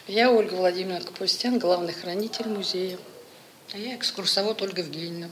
[0.07, 2.97] Я Ольга Владимировна Капустян, главный хранитель музея.
[3.71, 5.29] А я экскурсовод Ольга Евгеньевна.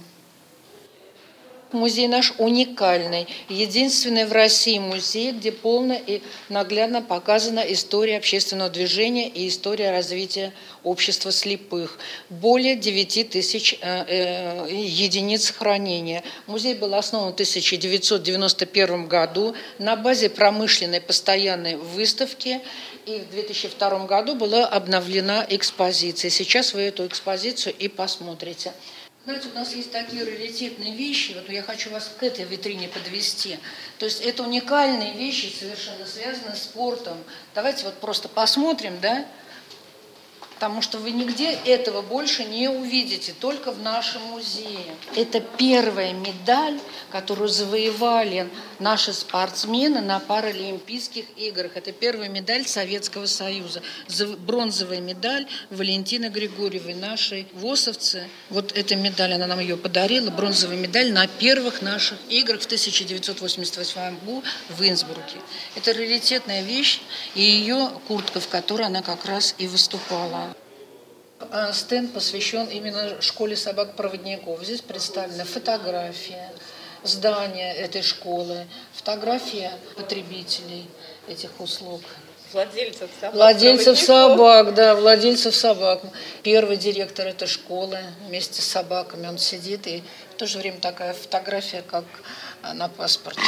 [1.74, 9.28] Музей наш уникальный, единственный в России музей, где полно и наглядно показана история общественного движения
[9.28, 11.98] и история развития общества слепых.
[12.30, 16.24] Более 9 тысяч э, э, единиц хранения.
[16.46, 22.62] Музей был основан в 1991 году на базе промышленной постоянной выставки,
[23.06, 26.30] и в 2002 году была обновлена экспозиция.
[26.30, 28.74] Сейчас вы эту экспозицию и посмотрите.
[29.26, 33.58] Знаете, у нас есть такие раритетные вещи, вот я хочу вас к этой витрине подвести.
[33.98, 37.18] То есть это уникальные вещи, совершенно связанные с спортом.
[37.56, 39.26] Давайте вот просто посмотрим, да,
[40.64, 44.96] потому что вы нигде этого больше не увидите, только в нашем музее.
[45.14, 46.80] Это первая медаль,
[47.12, 48.48] которую завоевали
[48.80, 51.76] наши спортсмены на Паралимпийских играх.
[51.76, 53.82] Это первая медаль Советского Союза.
[54.48, 58.30] Бронзовая медаль Валентины Григорьевой, нашей ВОСовцы.
[58.50, 64.20] Вот эта медаль, она нам ее подарила, бронзовая медаль на первых наших играх в 1988
[64.20, 65.40] году в Инсбруке.
[65.76, 67.02] Это раритетная вещь,
[67.36, 70.53] и ее куртка, в которой она как раз и выступала.
[71.52, 74.64] А, стенд посвящен именно школе собак-проводников.
[74.64, 76.52] Здесь представлена фотография
[77.04, 80.88] здания этой школы, фотография потребителей
[81.28, 82.02] этих услуг.
[82.54, 83.36] Владельцев собак.
[83.36, 86.02] Владельцев собак, да, владельцев собак.
[86.44, 91.14] Первый директор этой школы вместе с собаками, он сидит, и в то же время такая
[91.14, 92.06] фотография, как
[92.74, 93.42] на паспорте,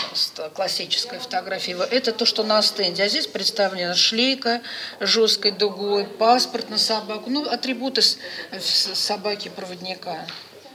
[0.53, 1.77] классическая фотография.
[1.89, 3.03] Это то, что на стенде.
[3.03, 4.61] А здесь представлена шлейка
[4.99, 8.01] жесткой дугой, паспорт на собаку, ну, атрибуты
[8.59, 10.25] собаки-проводника.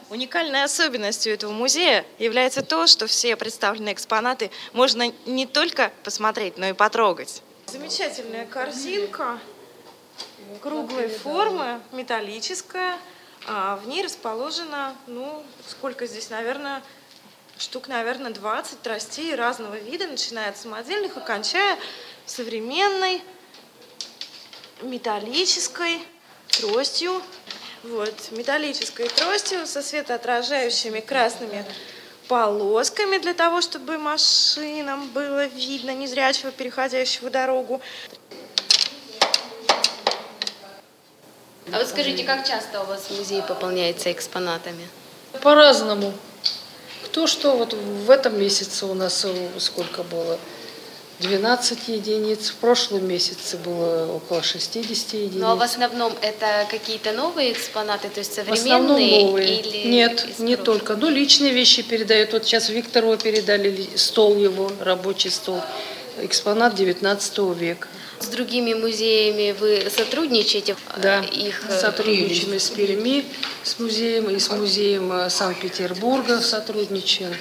[0.09, 6.66] Уникальной особенностью этого музея является то, что все представленные экспонаты можно не только посмотреть, но
[6.66, 7.43] и потрогать.
[7.66, 9.38] Замечательная корзинка
[10.61, 12.99] круглой формы, металлическая.
[13.47, 16.82] А в ней расположено, ну, сколько здесь, наверное,
[17.61, 21.78] штук, наверное, 20 тростей разного вида, начиная от самодельных и кончая
[22.24, 23.20] современной
[24.82, 25.98] металлической
[26.48, 27.22] тростью.
[27.82, 31.64] Вот, металлической тростью со светоотражающими красными
[32.28, 37.80] полосками для того, чтобы машинам было видно незрячего, переходящего дорогу.
[41.72, 44.88] А вот скажите, как часто у вас музей пополняется экспонатами?
[45.42, 46.12] По-разному.
[47.11, 50.38] Кто что, вот в этом месяце у нас э, сколько было?
[51.18, 52.50] 12 единиц.
[52.50, 55.32] В прошлом месяце было около 60 единиц.
[55.34, 59.24] Ну а в основном это какие-то новые экспонаты, то есть современные?
[59.24, 59.61] В новые.
[59.61, 60.94] Или Нет, не только.
[60.94, 62.32] Ну, личные вещи передают.
[62.32, 65.61] Вот сейчас Виктору передали стол его, рабочий стол.
[66.22, 67.88] Экспонат 19 века.
[68.21, 70.77] С другими музеями вы сотрудничаете?
[70.99, 73.25] Да, их э, сотрудничаем и с Перми,
[73.64, 77.35] с музеем, и с музеем э, Санкт-Петербурга сотрудничаем,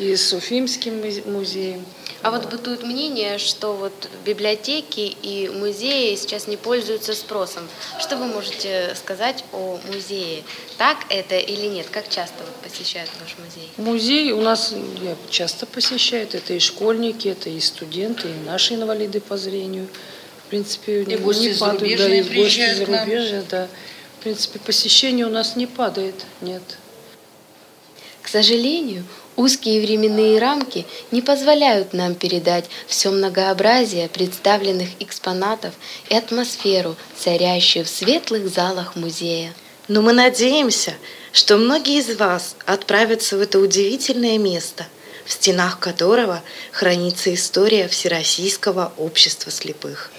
[0.00, 1.84] и с Уфимским музеем.
[2.22, 3.92] А вот бытует мнение, что вот
[4.24, 7.68] библиотеки и музеи сейчас не пользуются спросом.
[8.00, 10.42] Что вы можете сказать о музее?
[10.78, 11.86] Так это или нет?
[11.92, 13.70] Как часто вот посещают ваш музей?
[13.76, 14.72] Музей у нас
[15.28, 16.34] часто посещают.
[16.34, 19.86] Это и школьники, это и студенты, и наши инвалиды по зрению
[20.54, 23.68] принципе, и гости не падают, да, и гости зарубежья, да.
[24.18, 26.62] В принципе, посещение у нас не падает, нет.
[28.22, 29.04] К сожалению,
[29.36, 35.74] узкие временные рамки не позволяют нам передать все многообразие представленных экспонатов
[36.08, 39.52] и атмосферу, царящую в светлых залах музея.
[39.88, 40.94] Но мы надеемся,
[41.32, 44.86] что многие из вас отправятся в это удивительное место,
[45.26, 50.10] в стенах которого хранится история Всероссийского общества слепых.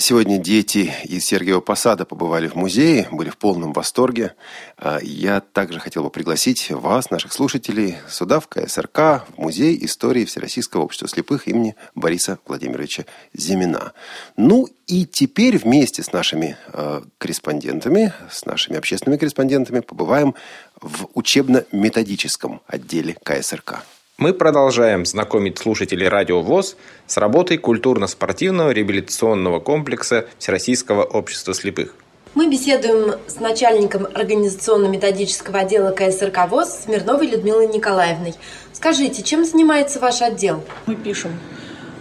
[0.00, 4.34] Сегодня дети из Сергиева Посада побывали в музее, были в полном восторге.
[4.76, 10.24] А, я также хотел бы пригласить вас, наших слушателей, сюда, в КСРК, в Музей истории
[10.24, 13.92] Всероссийского общества слепых имени Бориса Владимировича Зимина.
[14.36, 20.36] Ну и теперь вместе с нашими э, корреспондентами, с нашими общественными корреспондентами побываем
[20.80, 23.82] в учебно-методическом отделе КСРК.
[24.20, 31.94] Мы продолжаем знакомить слушателей Радио ВОЗ с работой культурно-спортивного реабилитационного комплекса Всероссийского общества слепых.
[32.34, 38.34] Мы беседуем с начальником организационно-методического отдела КСРК ВОЗ Смирновой Людмилой Николаевной.
[38.72, 40.64] Скажите, чем занимается ваш отдел?
[40.86, 41.38] Мы пишем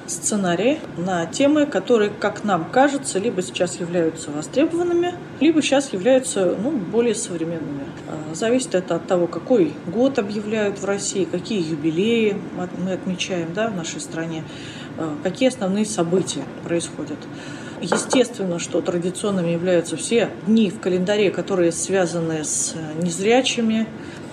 [0.07, 6.71] сценарии на темы, которые, как нам кажется, либо сейчас являются востребованными, либо сейчас являются ну,
[6.71, 7.85] более современными.
[8.07, 12.37] А, зависит это от того, какой год объявляют в России, какие юбилеи
[12.77, 14.43] мы отмечаем да, в нашей стране,
[14.97, 17.19] а, какие основные события происходят.
[17.81, 23.87] Естественно, что традиционными являются все дни в календаре, которые связаны с незрячими,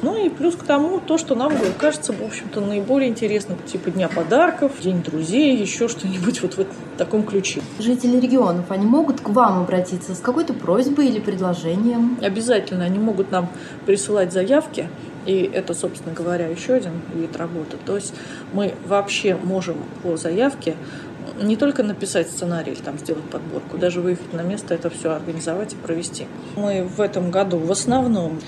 [0.05, 4.09] ну и плюс к тому, то, что нам кажется, в общем-то, наиболее интересным, типа Дня
[4.09, 7.63] подарков, День друзей, еще что-нибудь вот в таком ключе.
[7.79, 12.19] Жители регионов, они могут к вам обратиться с какой-то просьбой или предложением?
[12.21, 13.49] Обязательно они могут нам
[13.87, 14.89] присылать заявки,
[15.25, 17.79] и это, собственно говоря, еще один вид работы.
[17.87, 18.13] То есть
[18.53, 20.77] мы вообще можем по заявке
[21.41, 25.73] не только написать сценарий или там сделать подборку, даже выехать на место, это все организовать
[25.73, 26.27] и провести.
[26.57, 28.41] Мы в этом году в основном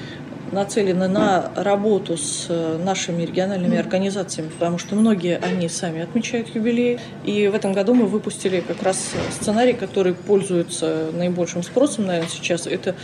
[0.52, 6.98] нацелены на работу с э, нашими региональными организациями, потому что многие они сами отмечают юбилей.
[7.24, 12.66] И в этом году мы выпустили как раз сценарий, который пользуется наибольшим спросом, наверное, сейчас.
[12.66, 12.94] Это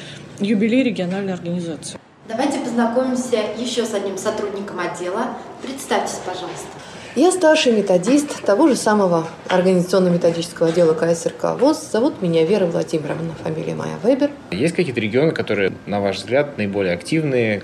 [0.41, 1.99] юбилей региональной организации.
[2.29, 5.37] Давайте познакомимся еще с одним сотрудником отдела.
[5.63, 6.69] Представьтесь, пожалуйста.
[7.15, 11.91] Я старший методист того же самого организационно-методического отдела КСРК ВОЗ.
[11.93, 14.31] Зовут меня Вера Владимировна, фамилия моя Вебер.
[14.51, 17.63] Есть какие-то регионы, которые, на ваш взгляд, наиболее активные?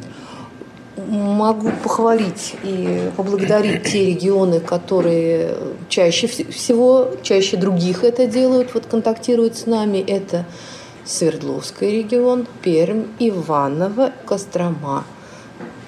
[0.99, 5.57] Могу похвалить и поблагодарить те регионы, которые
[5.88, 9.96] чаще всего, чаще других это делают, вот контактируют с нами.
[10.07, 10.44] Это
[11.07, 15.05] Свердловский регион, Пермь, Иваново, Кострома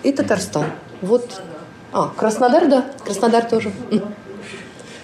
[0.02, 0.64] и Татарстан.
[1.02, 1.42] Вот
[1.92, 2.84] а, Краснодар, да.
[3.04, 3.72] Краснодар тоже.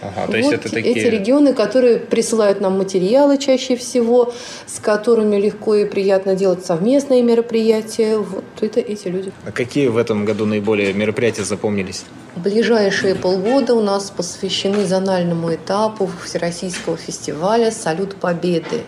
[0.02, 0.94] Ага, то есть вот это такие...
[0.94, 4.32] эти регионы, которые присылают нам материалы чаще всего,
[4.66, 8.18] с которыми легко и приятно делать совместные мероприятия.
[8.18, 9.32] Вот это эти люди.
[9.44, 12.04] А какие в этом году наиболее мероприятия запомнились?
[12.36, 18.82] Ближайшие полгода у нас посвящены зональному этапу Всероссийского фестиваля «Салют Победы».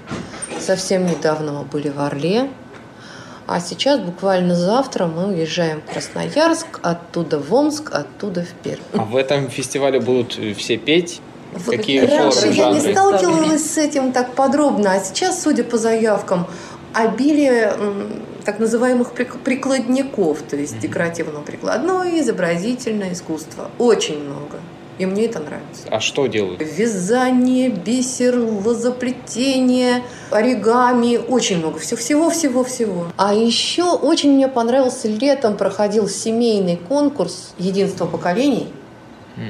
[0.61, 2.51] Совсем недавно мы были в Орле,
[3.49, 8.83] а сейчас, буквально завтра, мы уезжаем в Красноярск, оттуда в Омск, оттуда в Пермь.
[8.93, 11.21] А в этом фестивале будут все петь?
[11.67, 12.93] Какие Раньше формы, я не жанры?
[12.93, 16.47] сталкивалась с этим так подробно, а сейчас, судя по заявкам,
[16.93, 17.73] обилие
[18.45, 23.71] так называемых прик- прикладников, то есть декоративно-прикладное, изобразительное искусство.
[23.79, 24.59] Очень много.
[24.99, 25.87] И мне это нравится.
[25.91, 26.61] А что делают?
[26.61, 33.07] Вязание, бисер, лозоплетение, оригами, очень много всего, всего, всего, всего.
[33.17, 38.69] А еще очень мне понравился летом проходил семейный конкурс «Единство поколений».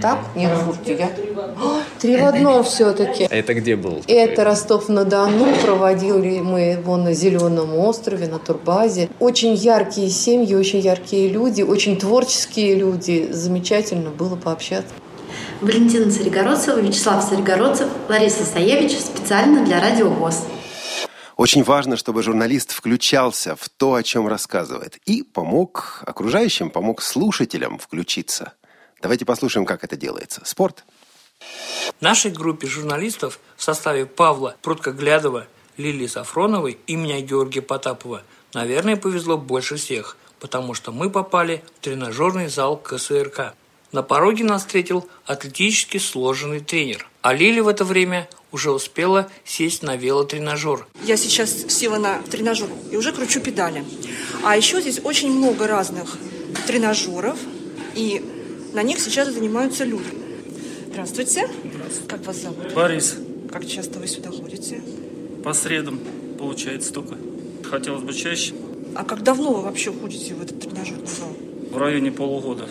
[0.03, 0.19] Так?
[0.37, 1.11] Нет, слушайте, я...
[1.57, 3.27] А, Три в одном все-таки.
[3.31, 4.03] А это где был?
[4.07, 5.47] Это Ростов-на-Дону.
[5.63, 9.09] Проводили мы его на Зеленом острове, на турбазе.
[9.19, 13.29] Очень яркие семьи, очень яркие люди, очень творческие люди.
[13.33, 14.93] Замечательно было пообщаться.
[15.61, 20.45] Валентина Царегородцева, Вячеслав Царегородцев, Лариса Саевич специально для Радио ВОЗ.
[21.37, 27.79] Очень важно, чтобы журналист включался в то, о чем рассказывает, и помог окружающим, помог слушателям
[27.79, 28.55] включиться.
[29.01, 30.43] Давайте послушаем, как это делается.
[30.45, 30.85] Спорт.
[32.01, 38.22] Нашей группе журналистов в составе Павла Пруткоглядова, Лилии Сафроновой и меня Георгия Потапова,
[38.53, 43.55] наверное, повезло больше всех, потому что мы попали в тренажерный зал КСРК.
[43.91, 49.82] На пороге нас встретил атлетически сложенный тренер, а Лили в это время уже успела сесть
[49.82, 50.86] на велотренажер.
[51.05, 53.82] Я сейчас села на тренажер и уже кручу педали.
[54.45, 56.18] А еще здесь очень много разных
[56.66, 57.39] тренажеров,
[57.95, 58.22] и
[58.74, 60.11] на них сейчас занимаются люди.
[60.91, 61.49] Здравствуйте.
[61.64, 62.09] Здравствуйте.
[62.09, 62.74] Как вас зовут?
[62.74, 63.16] Борис.
[63.51, 64.82] Как часто вы сюда ходите?
[65.43, 65.99] По средам
[66.39, 67.16] получается только.
[67.64, 68.55] Хотелось бы чаще.
[68.95, 71.34] А как давно вы вообще ходите в этот тренажерный зал?
[71.70, 72.68] В районе полугода.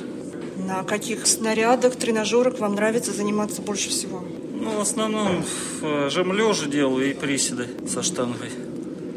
[0.68, 4.22] На каких снарядах, тренажерах вам нравится заниматься больше всего?
[4.54, 5.46] Ну, в основном
[5.80, 8.52] в жим лежа делаю и приседы со штангой.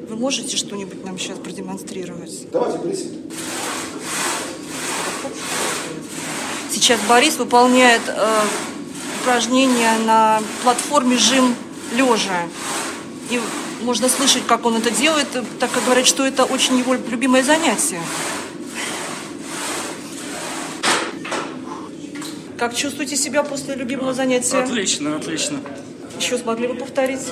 [0.08, 2.46] Вы можете что-нибудь нам сейчас продемонстрировать?
[2.52, 3.16] Давайте приседы.
[6.70, 8.42] Сейчас Борис выполняет э,
[9.20, 11.56] упражнения на платформе жим
[11.96, 12.44] лежа.
[13.28, 13.40] И
[13.82, 15.26] можно слышать, как он это делает,
[15.58, 18.00] так как говорят, что это очень его любимое занятие.
[22.60, 24.58] Как чувствуете себя после любимого занятия?
[24.58, 25.62] Отлично, отлично.
[26.18, 27.22] Еще смогли бы повторить?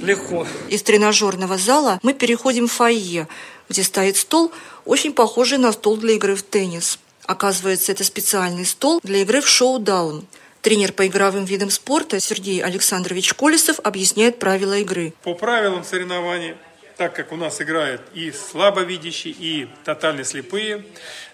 [0.00, 0.46] Легко.
[0.68, 3.26] Из тренажерного зала мы переходим в фойе,
[3.68, 4.52] где стоит стол,
[4.84, 7.00] очень похожий на стол для игры в теннис.
[7.24, 10.24] Оказывается, это специальный стол для игры в шоу-даун.
[10.62, 15.12] Тренер по игровым видам спорта Сергей Александрович Колесов объясняет правила игры.
[15.24, 16.56] По правилам соревнования,
[16.96, 20.84] так как у нас играют и слабовидящие, и тотально слепые,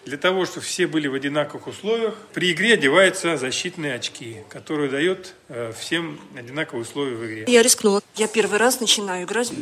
[0.05, 5.35] для того, чтобы все были в одинаковых условиях, при игре одеваются защитные очки, которые дают
[5.49, 7.45] э, всем одинаковые условия в игре.
[7.47, 8.03] Я рискнула.
[8.17, 9.53] Я первый раз начинаю играть.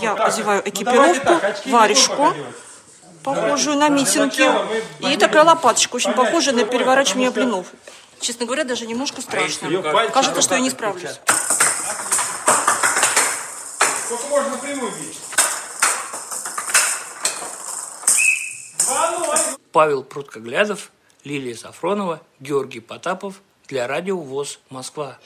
[0.00, 2.34] Я так, одеваю ну, давайте экипировку, так, не варежку,
[3.22, 7.66] похожую на Для митинги, и такая лопаточка, очень похожая на переворачивание блинов.
[8.20, 9.66] Честно говоря, даже немножко страшно.
[9.66, 11.20] её пальчиком Кажется, что я не справлюсь.
[14.04, 15.19] Сколько можно напрямую бить?
[19.72, 20.90] Павел Пруткоглядов,
[21.24, 25.18] Лилия Сафронова, Георгий Потапов для радио ВОЗ Москва.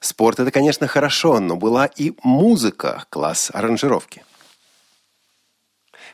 [0.00, 4.24] Спорт– это, конечно, хорошо, но была и музыка, класс аранжировки.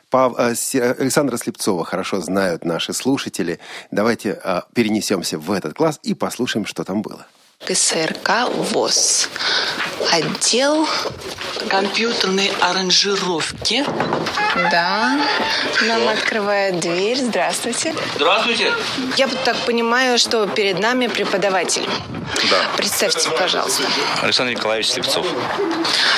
[0.09, 0.37] Пав...
[0.39, 3.59] э, Се- Александра Слепцова хорошо знают наши слушатели.
[3.91, 7.25] Давайте э, перенесемся в этот класс и послушаем, что там было.
[7.65, 9.29] КСРК ВОЗ.
[10.07, 10.87] Отдел
[11.69, 13.85] компьютерной аранжировки.
[14.71, 15.19] Да,
[15.81, 17.17] нам открывает дверь.
[17.17, 17.93] Здравствуйте.
[18.15, 18.73] Здравствуйте.
[19.17, 21.87] Я вот так понимаю, что перед нами преподаватель.
[22.49, 22.57] Да.
[22.77, 23.83] Представьте, пожалуйста.
[24.21, 25.25] Александр Николаевич Слепцов.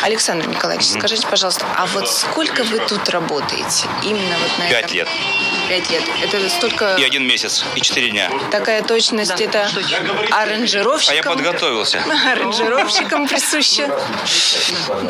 [0.04, 1.00] Александр Николаевич, Мгм.
[1.00, 3.88] скажите, пожалуйста, а вот сколько вы тут работаете?
[4.04, 4.98] Именно вот на Пять этом?
[4.98, 5.08] лет.
[5.70, 6.04] Пять лет.
[6.22, 6.96] Это столько...
[6.96, 8.30] И один месяц, и четыре дня.
[8.52, 9.70] Такая точность, это
[10.32, 11.14] аранжировщикам...
[11.14, 12.04] А я подготовился.
[12.32, 13.71] Аранжировщикам присуща.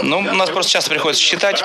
[0.02, 1.64] Ну, у нас просто часто приходится считать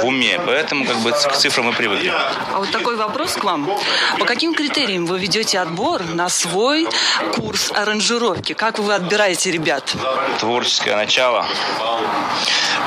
[0.00, 2.12] в уме, поэтому как бы к цифрам мы привыкли.
[2.52, 3.70] А вот такой вопрос к вам.
[4.18, 6.86] По каким критериям вы ведете отбор на свой
[7.34, 8.52] курс аранжировки?
[8.52, 9.94] Как вы отбираете ребят?
[10.38, 11.46] Творческое начало,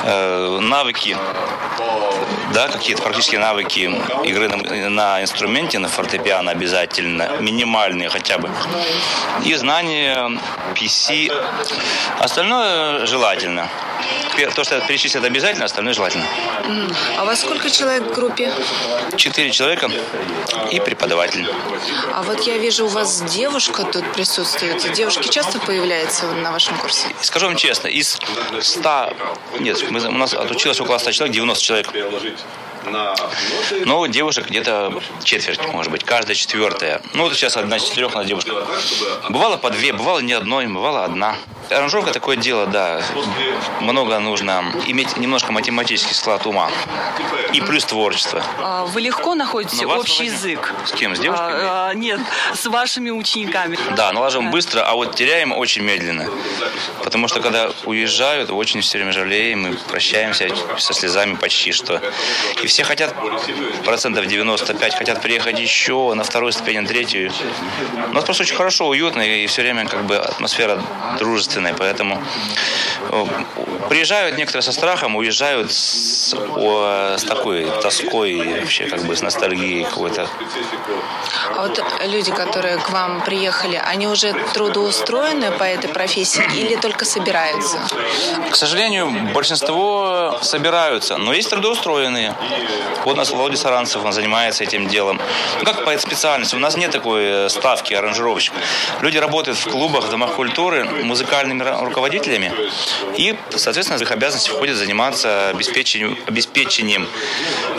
[0.04, 1.16] э, навыки,
[2.54, 3.90] да, какие-то практические навыки
[4.24, 8.50] игры на, на инструменте, на фортепиано обязательно, минимальные хотя бы.
[9.44, 10.38] И знания
[10.74, 11.30] PC.
[12.18, 12.45] Остальное
[13.06, 13.68] желательно.
[14.36, 16.26] Пер- То, что это обязательно, остальное желательно.
[17.18, 18.52] А у вас сколько человек в группе?
[19.16, 19.90] Четыре человека
[20.70, 21.48] и преподаватель.
[22.12, 24.92] А вот я вижу, у вас девушка тут присутствует.
[24.92, 27.08] Девушки часто появляются на вашем курсе?
[27.22, 28.18] Скажу вам честно, из
[28.60, 29.12] 100,
[29.60, 31.88] нет, мы- у нас отучилось около 100 человек, 90 человек.
[33.84, 37.02] Ну, девушек где-то четверть, может быть, каждая четвертая.
[37.14, 38.52] Ну, вот сейчас одна из четырех у нас девушка.
[39.28, 41.36] Бывало по две, бывало не одной, бывало одна.
[41.70, 43.02] Аранжировка такое дело, да.
[43.80, 46.70] Много нужно иметь немножко математический склад ума.
[47.52, 48.42] И плюс творчество.
[48.58, 50.72] А Вы легко находите Ну, общий язык?
[50.84, 51.16] С кем?
[51.16, 51.50] С девушками?
[51.52, 52.20] А, а, нет,
[52.54, 53.78] с вашими учениками.
[53.96, 56.28] Да, налаживаем быстро, а вот теряем очень медленно.
[57.02, 62.00] Потому что когда уезжают, очень все время жалеем и прощаемся со слезами почти что.
[62.62, 63.14] И все хотят,
[63.84, 67.32] процентов 95 хотят приехать еще на вторую ступень, на третью.
[68.10, 70.82] У нас просто очень хорошо, уютно и все время как бы атмосфера
[71.18, 72.22] дружественная, поэтому
[73.10, 73.24] э,
[73.88, 79.22] приезжают некоторые со страхом, уезжают с, о, с такой тоской, и вообще как бы с
[79.22, 80.28] ностальгией какой-то.
[81.56, 87.04] А вот люди, которые к вам приехали, они уже трудоустроены по этой профессии или только
[87.04, 87.78] собираются?
[88.50, 92.34] К сожалению, большинство собираются, но есть трудоустроенные.
[93.04, 95.20] Вот у нас Володя Саранцев, он занимается этим делом.
[95.58, 98.52] Ну, как по специальности, у нас нет такой э, ставки аранжировщик.
[99.00, 102.52] Люди работают в клубах, в домах культуры музыкальными руководителями,
[103.16, 107.08] и, соответственно, в их обязанности входит заниматься обеспечением, обеспечением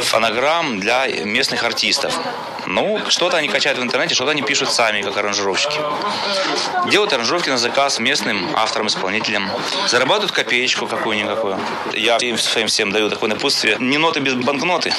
[0.01, 2.17] фонограмм для местных артистов.
[2.67, 5.79] Ну, что-то они качают в интернете, что-то они пишут сами, как аранжировщики.
[6.91, 9.49] Делают аранжировки на заказ местным авторам-исполнителям.
[9.88, 11.57] Зарабатывают копеечку какую-никакую.
[11.93, 13.77] Я им своим всем даю такое напутствие.
[13.79, 14.33] Не ноты без
[14.68, 14.93] банкноты.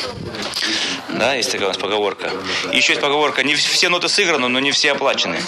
[1.10, 2.30] Да, есть такая у нас поговорка.
[2.72, 5.38] Еще есть поговорка, не все ноты сыграны, но не все оплачены.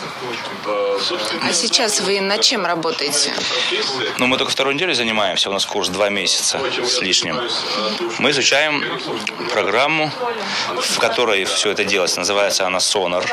[1.42, 3.32] А сейчас вы над чем работаете?
[4.18, 7.40] Ну, мы только вторую неделю занимаемся, у нас курс два месяца с лишним.
[8.18, 8.84] Мы изучаем
[9.52, 10.10] программу,
[10.76, 12.20] в которой все это делается.
[12.20, 13.24] Называется она Sonar.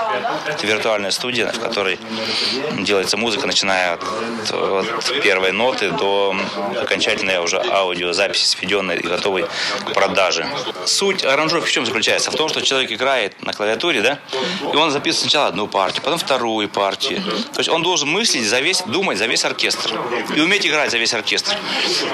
[0.48, 2.00] Это виртуальная студия, в которой
[2.80, 4.04] делается музыка, начиная от,
[4.52, 6.36] от первой ноты до
[6.82, 9.46] окончательной уже аудиозаписи, сведенной и готовой
[9.86, 10.48] к продаже.
[10.86, 12.32] Суть аранжировки в чем заключается?
[12.32, 14.20] В том, что человек играет на клавиатуре, да,
[14.62, 17.22] и он записывает сначала одну партию, потом вторую партию.
[17.58, 20.00] То есть он должен мыслить за весь, думать за весь оркестр.
[20.36, 21.58] И уметь играть за весь оркестр.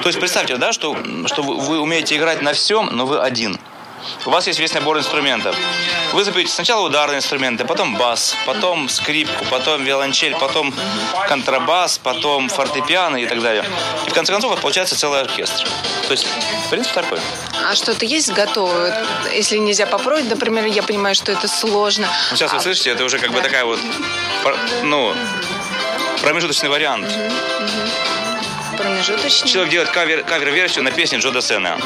[0.00, 3.58] То есть представьте, да, что, что вы, вы умеете играть на всем, но вы один.
[4.26, 5.56] У вас есть весь набор инструментов.
[6.12, 10.72] Вы запоете сначала ударные инструменты, потом бас, потом скрипку, потом виолончель, потом
[11.28, 13.64] контрабас, потом фортепиано и так далее.
[14.06, 15.66] И в конце концов вот получается целый оркестр.
[16.06, 16.26] То есть,
[16.66, 17.18] в принципе, такой.
[17.68, 19.04] А что-то есть готовое?
[19.32, 22.08] Если нельзя попробовать, например, я понимаю, что это сложно.
[22.30, 23.80] Ну, сейчас вы слышите, это уже как бы такая вот,
[24.82, 25.14] ну,
[26.22, 27.06] промежуточный вариант.
[28.76, 29.48] Промежуточный.
[29.48, 31.78] Человек делает кавер, кавер-версию на песню Джо Досена.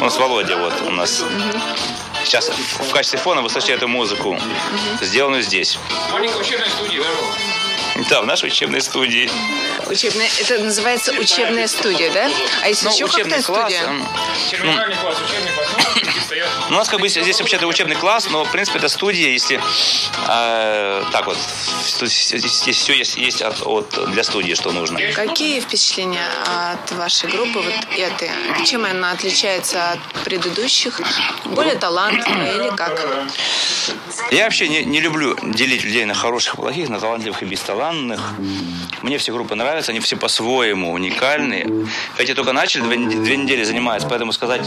[0.00, 1.22] Он с Володя вот у нас.
[2.24, 4.38] Сейчас в качестве фона вы слышите эту музыку,
[5.00, 5.78] сделанную здесь.
[6.12, 7.02] Маленькая учебная студия,
[8.08, 9.30] Да, в нашей учебной студии.
[9.86, 12.30] Учебная, это называется учебная студия, да?
[12.62, 14.06] А есть Ну, еще учебный какая класс, студия?
[14.50, 15.91] Терминальный класс, учебный класс.
[16.70, 19.60] У нас как бы здесь вообще-то учебный класс, но в принципе это студия, если
[20.28, 24.98] э, так вот, здесь все есть, есть от, от- для студии, что нужно.
[25.14, 28.30] Какие впечатления от вашей группы вот этой?
[28.64, 31.00] Чем она отличается от предыдущих?
[31.44, 33.00] Более талантливая или как?
[34.30, 38.20] Я вообще не, не люблю делить людей на хороших плохих, на талантливых и бесталантных.
[39.02, 41.86] Мне все группы нравятся, они все по-своему уникальные.
[42.18, 44.62] Эти только начали, две, две недели занимаются, поэтому сказать,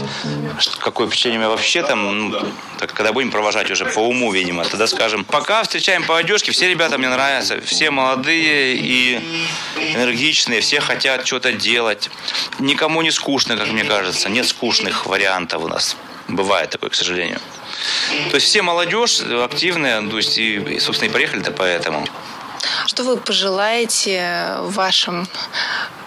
[0.78, 2.38] какое впечатление у меня вообще там, ну,
[2.78, 6.68] так, когда будем провожать уже по уму, видимо, тогда скажем, пока встречаем по одежке, все
[6.68, 9.20] ребята мне нравятся, все молодые и
[9.94, 12.10] энергичные, все хотят что-то делать.
[12.58, 15.96] Никому не скучно, как мне кажется, нет скучных вариантов у нас.
[16.28, 17.38] Бывает такое, к сожалению.
[18.30, 22.06] То есть все молодежь активная, то есть и, собственно, и приехали-то поэтому.
[22.86, 25.28] Что вы пожелаете вашим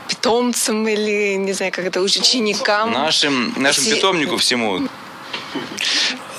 [0.07, 2.91] питомцам или, не знаю, как это, ученикам?
[2.91, 4.87] Нашим, нашим Все- питомнику всему.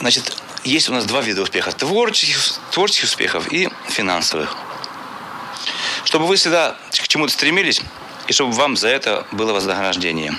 [0.00, 0.32] Значит,
[0.64, 1.74] есть у нас два вида успехов.
[1.74, 2.38] Творческих,
[2.70, 4.56] творческих успехов и финансовых.
[6.04, 7.82] Чтобы вы всегда к чему-то стремились,
[8.26, 10.34] и чтобы вам за это было вознаграждение.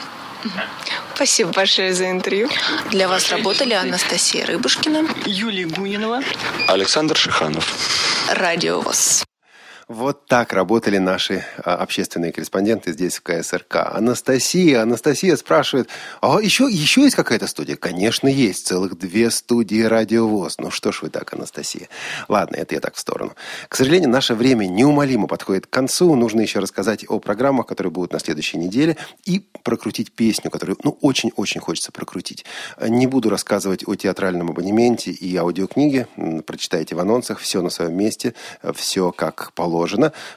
[1.21, 2.49] Спасибо большое за интервью.
[2.89, 6.23] Для вас работали Анастасия Рыбушкина, Юлия Гунинова,
[6.67, 7.75] Александр Шиханов.
[8.33, 9.23] Радио ВОЗ.
[9.93, 13.87] Вот так работали наши а, общественные корреспонденты здесь, в КСРК.
[13.93, 15.89] Анастасия, Анастасия спрашивает,
[16.21, 17.75] а еще, еще есть какая-то студия?
[17.75, 18.67] Конечно, есть.
[18.67, 20.59] Целых две студии радиовоз.
[20.59, 21.89] Ну что ж вы так, Анастасия?
[22.29, 23.33] Ладно, это я так в сторону.
[23.67, 26.15] К сожалению, наше время неумолимо подходит к концу.
[26.15, 30.97] Нужно еще рассказать о программах, которые будут на следующей неделе, и прокрутить песню, которую, ну,
[31.01, 32.45] очень-очень хочется прокрутить.
[32.79, 36.07] Не буду рассказывать о театральном абонементе и аудиокниге.
[36.47, 37.39] Прочитайте в анонсах.
[37.39, 38.35] Все на своем месте.
[38.73, 39.80] Все как положено.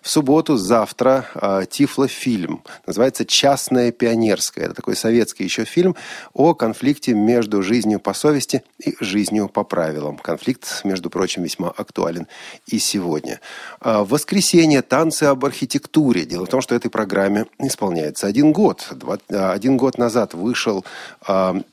[0.02, 2.62] В субботу, завтра, э, Тифлофильм.
[2.86, 4.66] Называется «Частная пионерская».
[4.66, 5.96] Это такой советский еще фильм
[6.32, 10.16] о конфликте между жизнью по совести и жизнью по правилам.
[10.18, 12.26] Конфликт, между прочим, весьма актуален
[12.66, 13.40] и сегодня.
[13.80, 16.24] А, воскресенье «Танцы об архитектуре».
[16.24, 18.88] Дело в том, что этой программе исполняется один год.
[19.30, 20.84] А, Один год назад вышел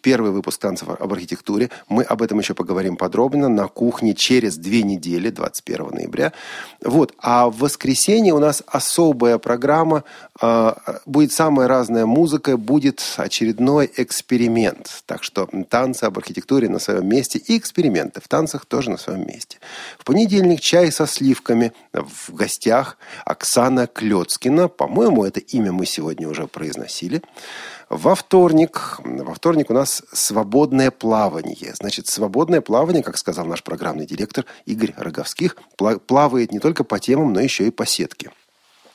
[0.01, 1.69] первый выпуск «Танцев об архитектуре».
[1.89, 6.33] Мы об этом еще поговорим подробно на кухне через две недели, 21 ноября.
[6.83, 7.13] Вот.
[7.19, 10.03] А в воскресенье у нас особая программа.
[10.41, 15.03] а, Будет самая разная музыка, будет очередной эксперимент.
[15.05, 19.25] Так что танцы об архитектуре на своем месте и эксперименты в танцах тоже на своем
[19.27, 19.59] месте.
[19.97, 21.71] В понедельник чай со сливками.
[21.93, 24.67] В гостях Оксана Клецкина.
[24.67, 27.21] По-моему, это имя мы сегодня уже произносили.
[27.91, 31.73] Во вторник, во вторник у нас свободное плавание.
[31.75, 36.99] Значит, свободное плавание, как сказал наш программный директор Игорь Роговских, пла- плавает не только по
[36.99, 38.31] темам, но еще и по сетке.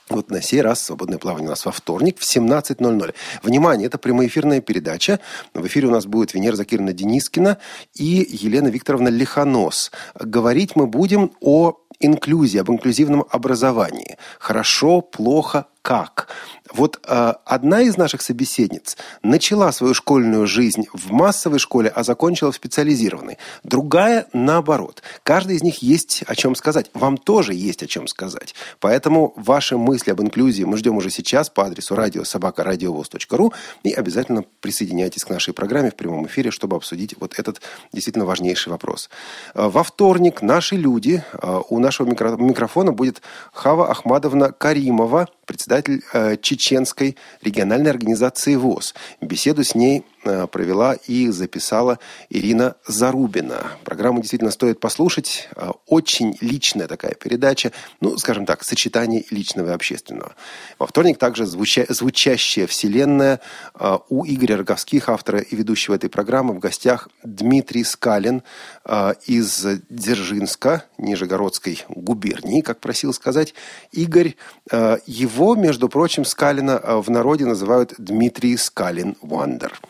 [0.08, 3.14] Вот на сей раз свободное плавание у нас во вторник в 17.00.
[3.42, 5.20] Внимание, это прямоэфирная передача.
[5.52, 7.58] В эфире у нас будет Венера Закировна Денискина
[7.92, 9.90] и Елена Викторовна Лихонос.
[10.18, 14.16] Говорить мы будем о инклюзии, об инклюзивном образовании.
[14.38, 16.28] Хорошо, плохо, как?
[16.72, 22.52] Вот э, одна из наших собеседниц начала свою школьную жизнь в массовой школе, а закончила
[22.52, 23.38] в специализированной.
[23.62, 25.02] Другая наоборот.
[25.22, 26.90] Каждая из них есть о чем сказать.
[26.94, 28.54] Вам тоже есть о чем сказать.
[28.80, 33.52] Поэтому ваши мысли об инклюзии мы ждем уже сейчас по адресу радиособакарадиовоз.ру
[33.82, 37.60] и обязательно присоединяйтесь к нашей программе в прямом эфире, чтобы обсудить вот этот
[37.92, 39.08] действительно важнейший вопрос.
[39.54, 46.02] Э, Во вторник наши люди, э, у нашего микро- микрофона будет Хава Ахмадовна Каримова, председатель
[46.12, 48.94] э, чеченской региональной организации ВОЗ.
[49.20, 50.04] Беседу с ней
[50.46, 51.98] провела и записала
[52.30, 53.66] Ирина Зарубина.
[53.84, 55.48] Программу действительно стоит послушать.
[55.56, 57.72] Э, Очень личная такая передача.
[58.00, 60.34] Ну, скажем так, сочетание личного и общественного.
[60.78, 63.40] Во вторник также звуча- звучащая вселенная
[63.78, 68.42] э, у Игоря Роговских, автора и ведущего этой программы, в гостях Дмитрий Скалин
[68.84, 73.54] э, из Дзержинска, Нижегородской губернии, как просил сказать
[73.92, 74.34] Игорь.
[74.70, 79.80] Э, Его, между прочим, Скалина э, в народе называют Дмитрий Скалин Вандер.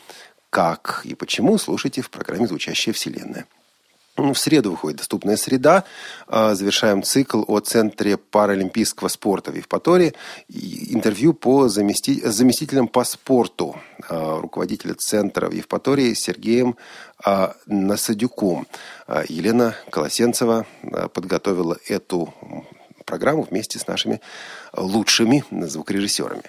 [0.51, 3.47] Как и почему, слушайте в программе «Звучащая вселенная».
[4.19, 5.85] Ну, В среду выходит «Доступная среда».
[6.27, 10.15] А, Завершаем цикл о Центре паралимпийского спорта в Евпатории.
[10.49, 13.77] Интервью по замести- заместителям по спорту
[14.09, 16.77] а, руководителя Центра в Евпатории Сергеем
[17.23, 18.67] а, Насадюком.
[19.29, 20.67] Елена Колосенцева
[21.13, 22.33] подготовила эту
[23.05, 24.21] программу вместе с нашими
[24.77, 26.45] лучшими звукорежиссерами.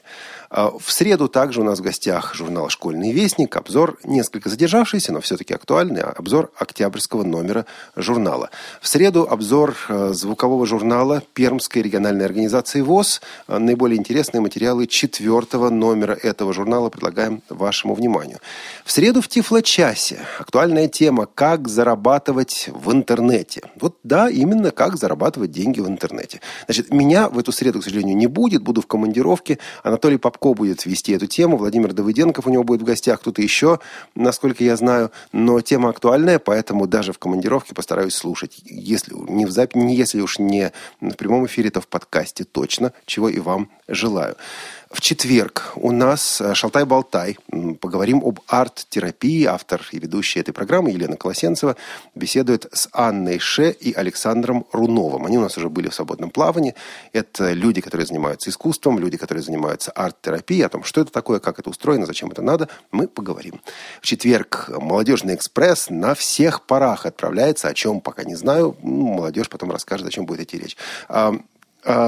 [0.50, 3.56] А В среду также у нас в гостях журнал «Школьный вестник».
[3.56, 6.02] Обзор несколько задержавшийся, но все-таки актуальный.
[6.02, 7.66] а Обзор октябрьского номера
[7.96, 8.50] журнала.
[8.82, 13.22] В среду обзор э, звукового журнала Пермской региональной организации ВОЗ.
[13.48, 18.40] Наиболее интересные материалы четвертого номера этого журнала предлагаем вашему вниманию.
[18.86, 23.64] В среду в Тифло-часе актуальная тема «Как зарабатывать в интернете».
[23.80, 26.40] Вот да, именно как зарабатывать деньги в интернете.
[26.66, 28.64] Значит, меня в эту среду, к сожалению, не будет.
[28.64, 29.60] Буду в командировке.
[29.84, 31.58] Анатолий Попко будет вести эту тему.
[31.58, 33.22] Владимир Давыденков у него будет в гостях.
[33.22, 33.80] Кто-то еще,
[34.16, 35.12] насколько я знаю.
[35.32, 38.60] Но тема актуальная, поэтому даже в командировке постараюсь слушать.
[38.66, 43.30] Если, не в запи- если уж не в прямом эфире, то в подкасте точно, чего
[43.30, 44.36] и вам желаю.
[44.92, 47.38] В четверг у нас э, «Шалтай-болтай».
[47.82, 49.44] Поговорим об арт-терапии.
[49.44, 51.76] Автор и ведущая этой программы Елена Колосенцева
[52.16, 55.26] беседует с Анной Ше и Александром Руновым.
[55.26, 56.74] Они у нас уже были в свободном плавании.
[57.12, 60.66] Это люди, которые занимаются искусством, люди, которые занимаются арт-терапией.
[60.66, 63.60] О том, что это такое, как это устроено, зачем это надо, мы поговорим.
[64.02, 67.68] В четверг «Молодежный экспресс» на всех парах отправляется.
[67.68, 68.78] О чем пока не знаю.
[68.82, 70.78] Ну, молодежь потом расскажет, о чем будет идти речь.
[71.10, 71.34] А,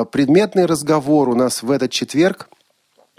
[0.05, 2.47] предметный разговор у нас в этот четверг–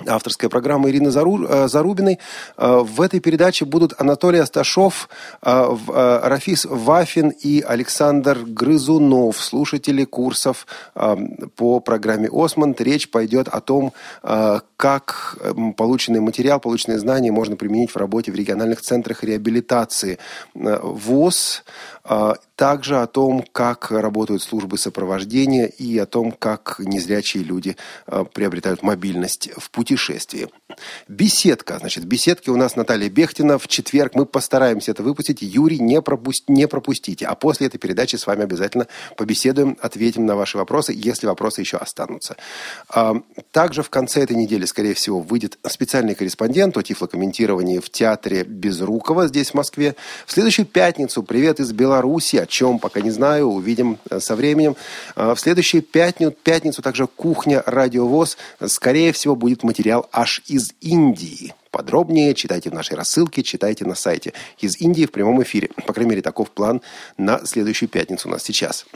[0.07, 2.18] авторская программа Ирины э, Зарубиной.
[2.57, 5.09] Э, в этой передаче будут Анатолий Асташов,
[5.42, 10.66] э, Рафис Вафин и Александр Грызунов, слушатели курсов
[11.57, 12.80] по программе «Осмонд».
[12.80, 13.92] Речь пойдет о том,
[14.76, 15.38] как
[15.76, 20.18] полученный материал, полученные знания можно применить в работе в региональных центрах реабилитации
[20.55, 21.64] ВОЗ,
[22.61, 27.76] также о том, как работают службы сопровождения и о том, как незрячие люди
[28.07, 30.48] э, приобретают мобильность в путешествии.
[31.09, 31.78] Беседка.
[31.78, 33.59] Значит, в беседке у нас Наталья Бехтина.
[33.59, 35.40] В четверг мы постараемся это выпустить.
[35.40, 37.26] Юрий, не, пропусть, не пропустите.
[37.26, 38.86] А после этой передачи с вами обязательно
[39.16, 42.36] побеседуем, ответим на ваши вопросы, если вопросы еще останутся.
[42.90, 43.22] А,
[43.53, 49.28] также в конце этой недели, скорее всего, выйдет специальный корреспондент о тифлокомментировании в театре Безрукова
[49.28, 49.96] здесь, в Москве.
[50.26, 51.89] В следующую пятницу привет из Беларуси
[52.47, 54.76] чем, пока не знаю, увидим э, со временем.
[55.16, 58.36] А, в следующую пятницу, пятницу также кухня «Радиовоз».
[58.66, 61.55] Скорее всего, будет материал аж из Индии.
[61.71, 64.33] Подробнее читайте в нашей рассылке, читайте на сайте.
[64.59, 65.71] Из Индии в прямом эфире.
[65.87, 66.83] По крайней мере, таков план
[67.16, 68.87] на следующую пятницу у нас сейчас.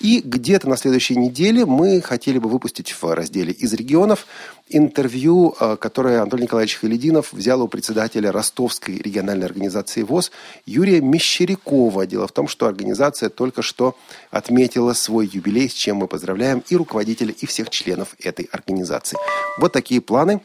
[0.00, 4.26] И где-то на следующей неделе мы хотели бы выпустить в разделе «Из регионов»
[4.68, 10.32] интервью, э, которое Антон Николаевич Халидинов взял у председателя Ростовской региональной организации ВОЗ
[10.66, 12.06] Юрия Мещерякова.
[12.08, 13.96] Дело в том, что организация только что
[14.32, 19.16] отметила свой юбилей, с чем мы поздравляем и руководителя, и всех членов этой организации.
[19.58, 20.40] Вот такие планы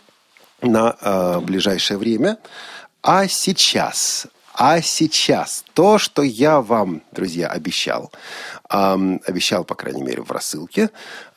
[0.61, 2.37] на э, ближайшее время.
[3.01, 8.11] А сейчас, а сейчас то, что я вам, друзья, обещал,
[8.69, 10.89] э, обещал, по крайней мере, в рассылке,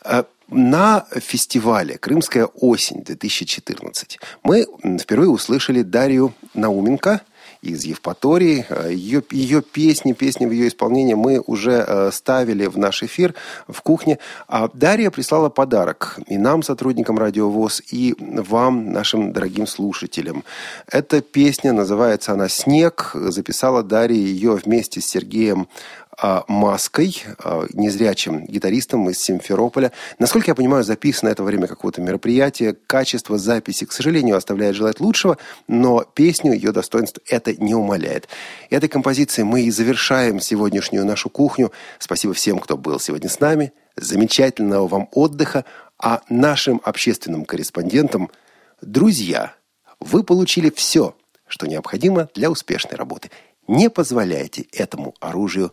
[0.04, 4.66] э, на фестивале «Крымская осень-2014» мы
[5.00, 7.22] впервые услышали Дарью Науменко–
[7.70, 8.66] из Евпатории.
[8.90, 13.34] Ее, ее песни, песни в ее исполнении мы уже э, ставили в наш эфир
[13.68, 14.18] в кухне.
[14.48, 20.44] А Дарья прислала подарок и нам, сотрудникам Радио ВОЗ, и вам, нашим дорогим слушателям.
[20.90, 23.10] Эта песня, называется она «Снег».
[23.14, 25.68] Записала Дарья ее вместе с Сергеем
[26.48, 29.92] Маской, а, незрячим гитаристом из Симферополя.
[30.18, 32.76] Насколько я понимаю, записано это время какого-то мероприятия.
[32.86, 38.28] Качество записи, к сожалению, оставляет желать лучшего, но песню, ее достоинств это не умаляет.
[38.70, 41.72] Этой композицией мы и завершаем сегодняшнюю нашу кухню.
[41.98, 43.72] Спасибо всем, кто был сегодня с нами.
[43.96, 45.64] Замечательного вам отдыха.
[45.98, 48.30] А нашим общественным корреспондентам,
[48.82, 49.54] друзья,
[50.00, 53.30] вы получили все, что необходимо для успешной работы.
[53.66, 55.72] Не позволяйте этому оружию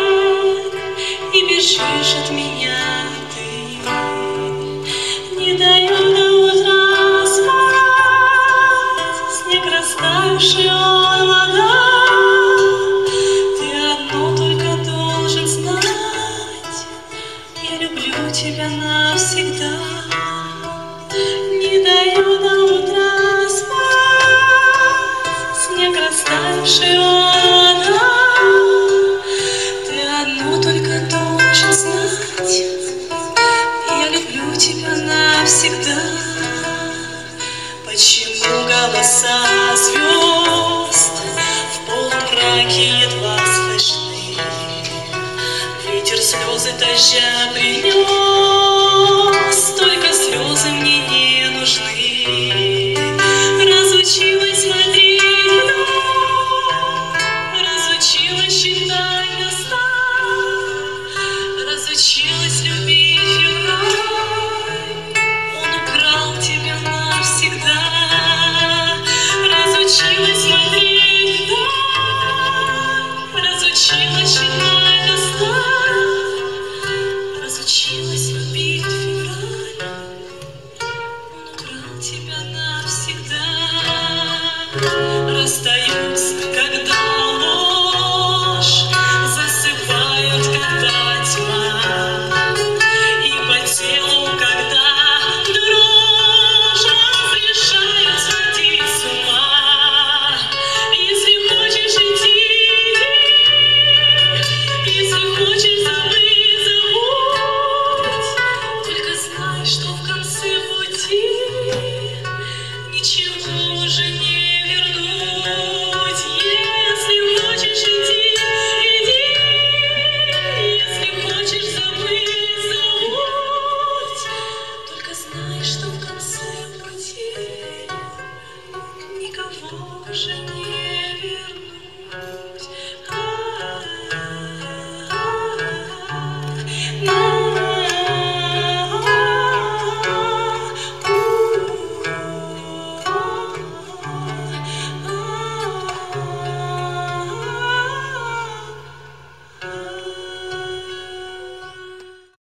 [1.61, 3.00] бежишь от меня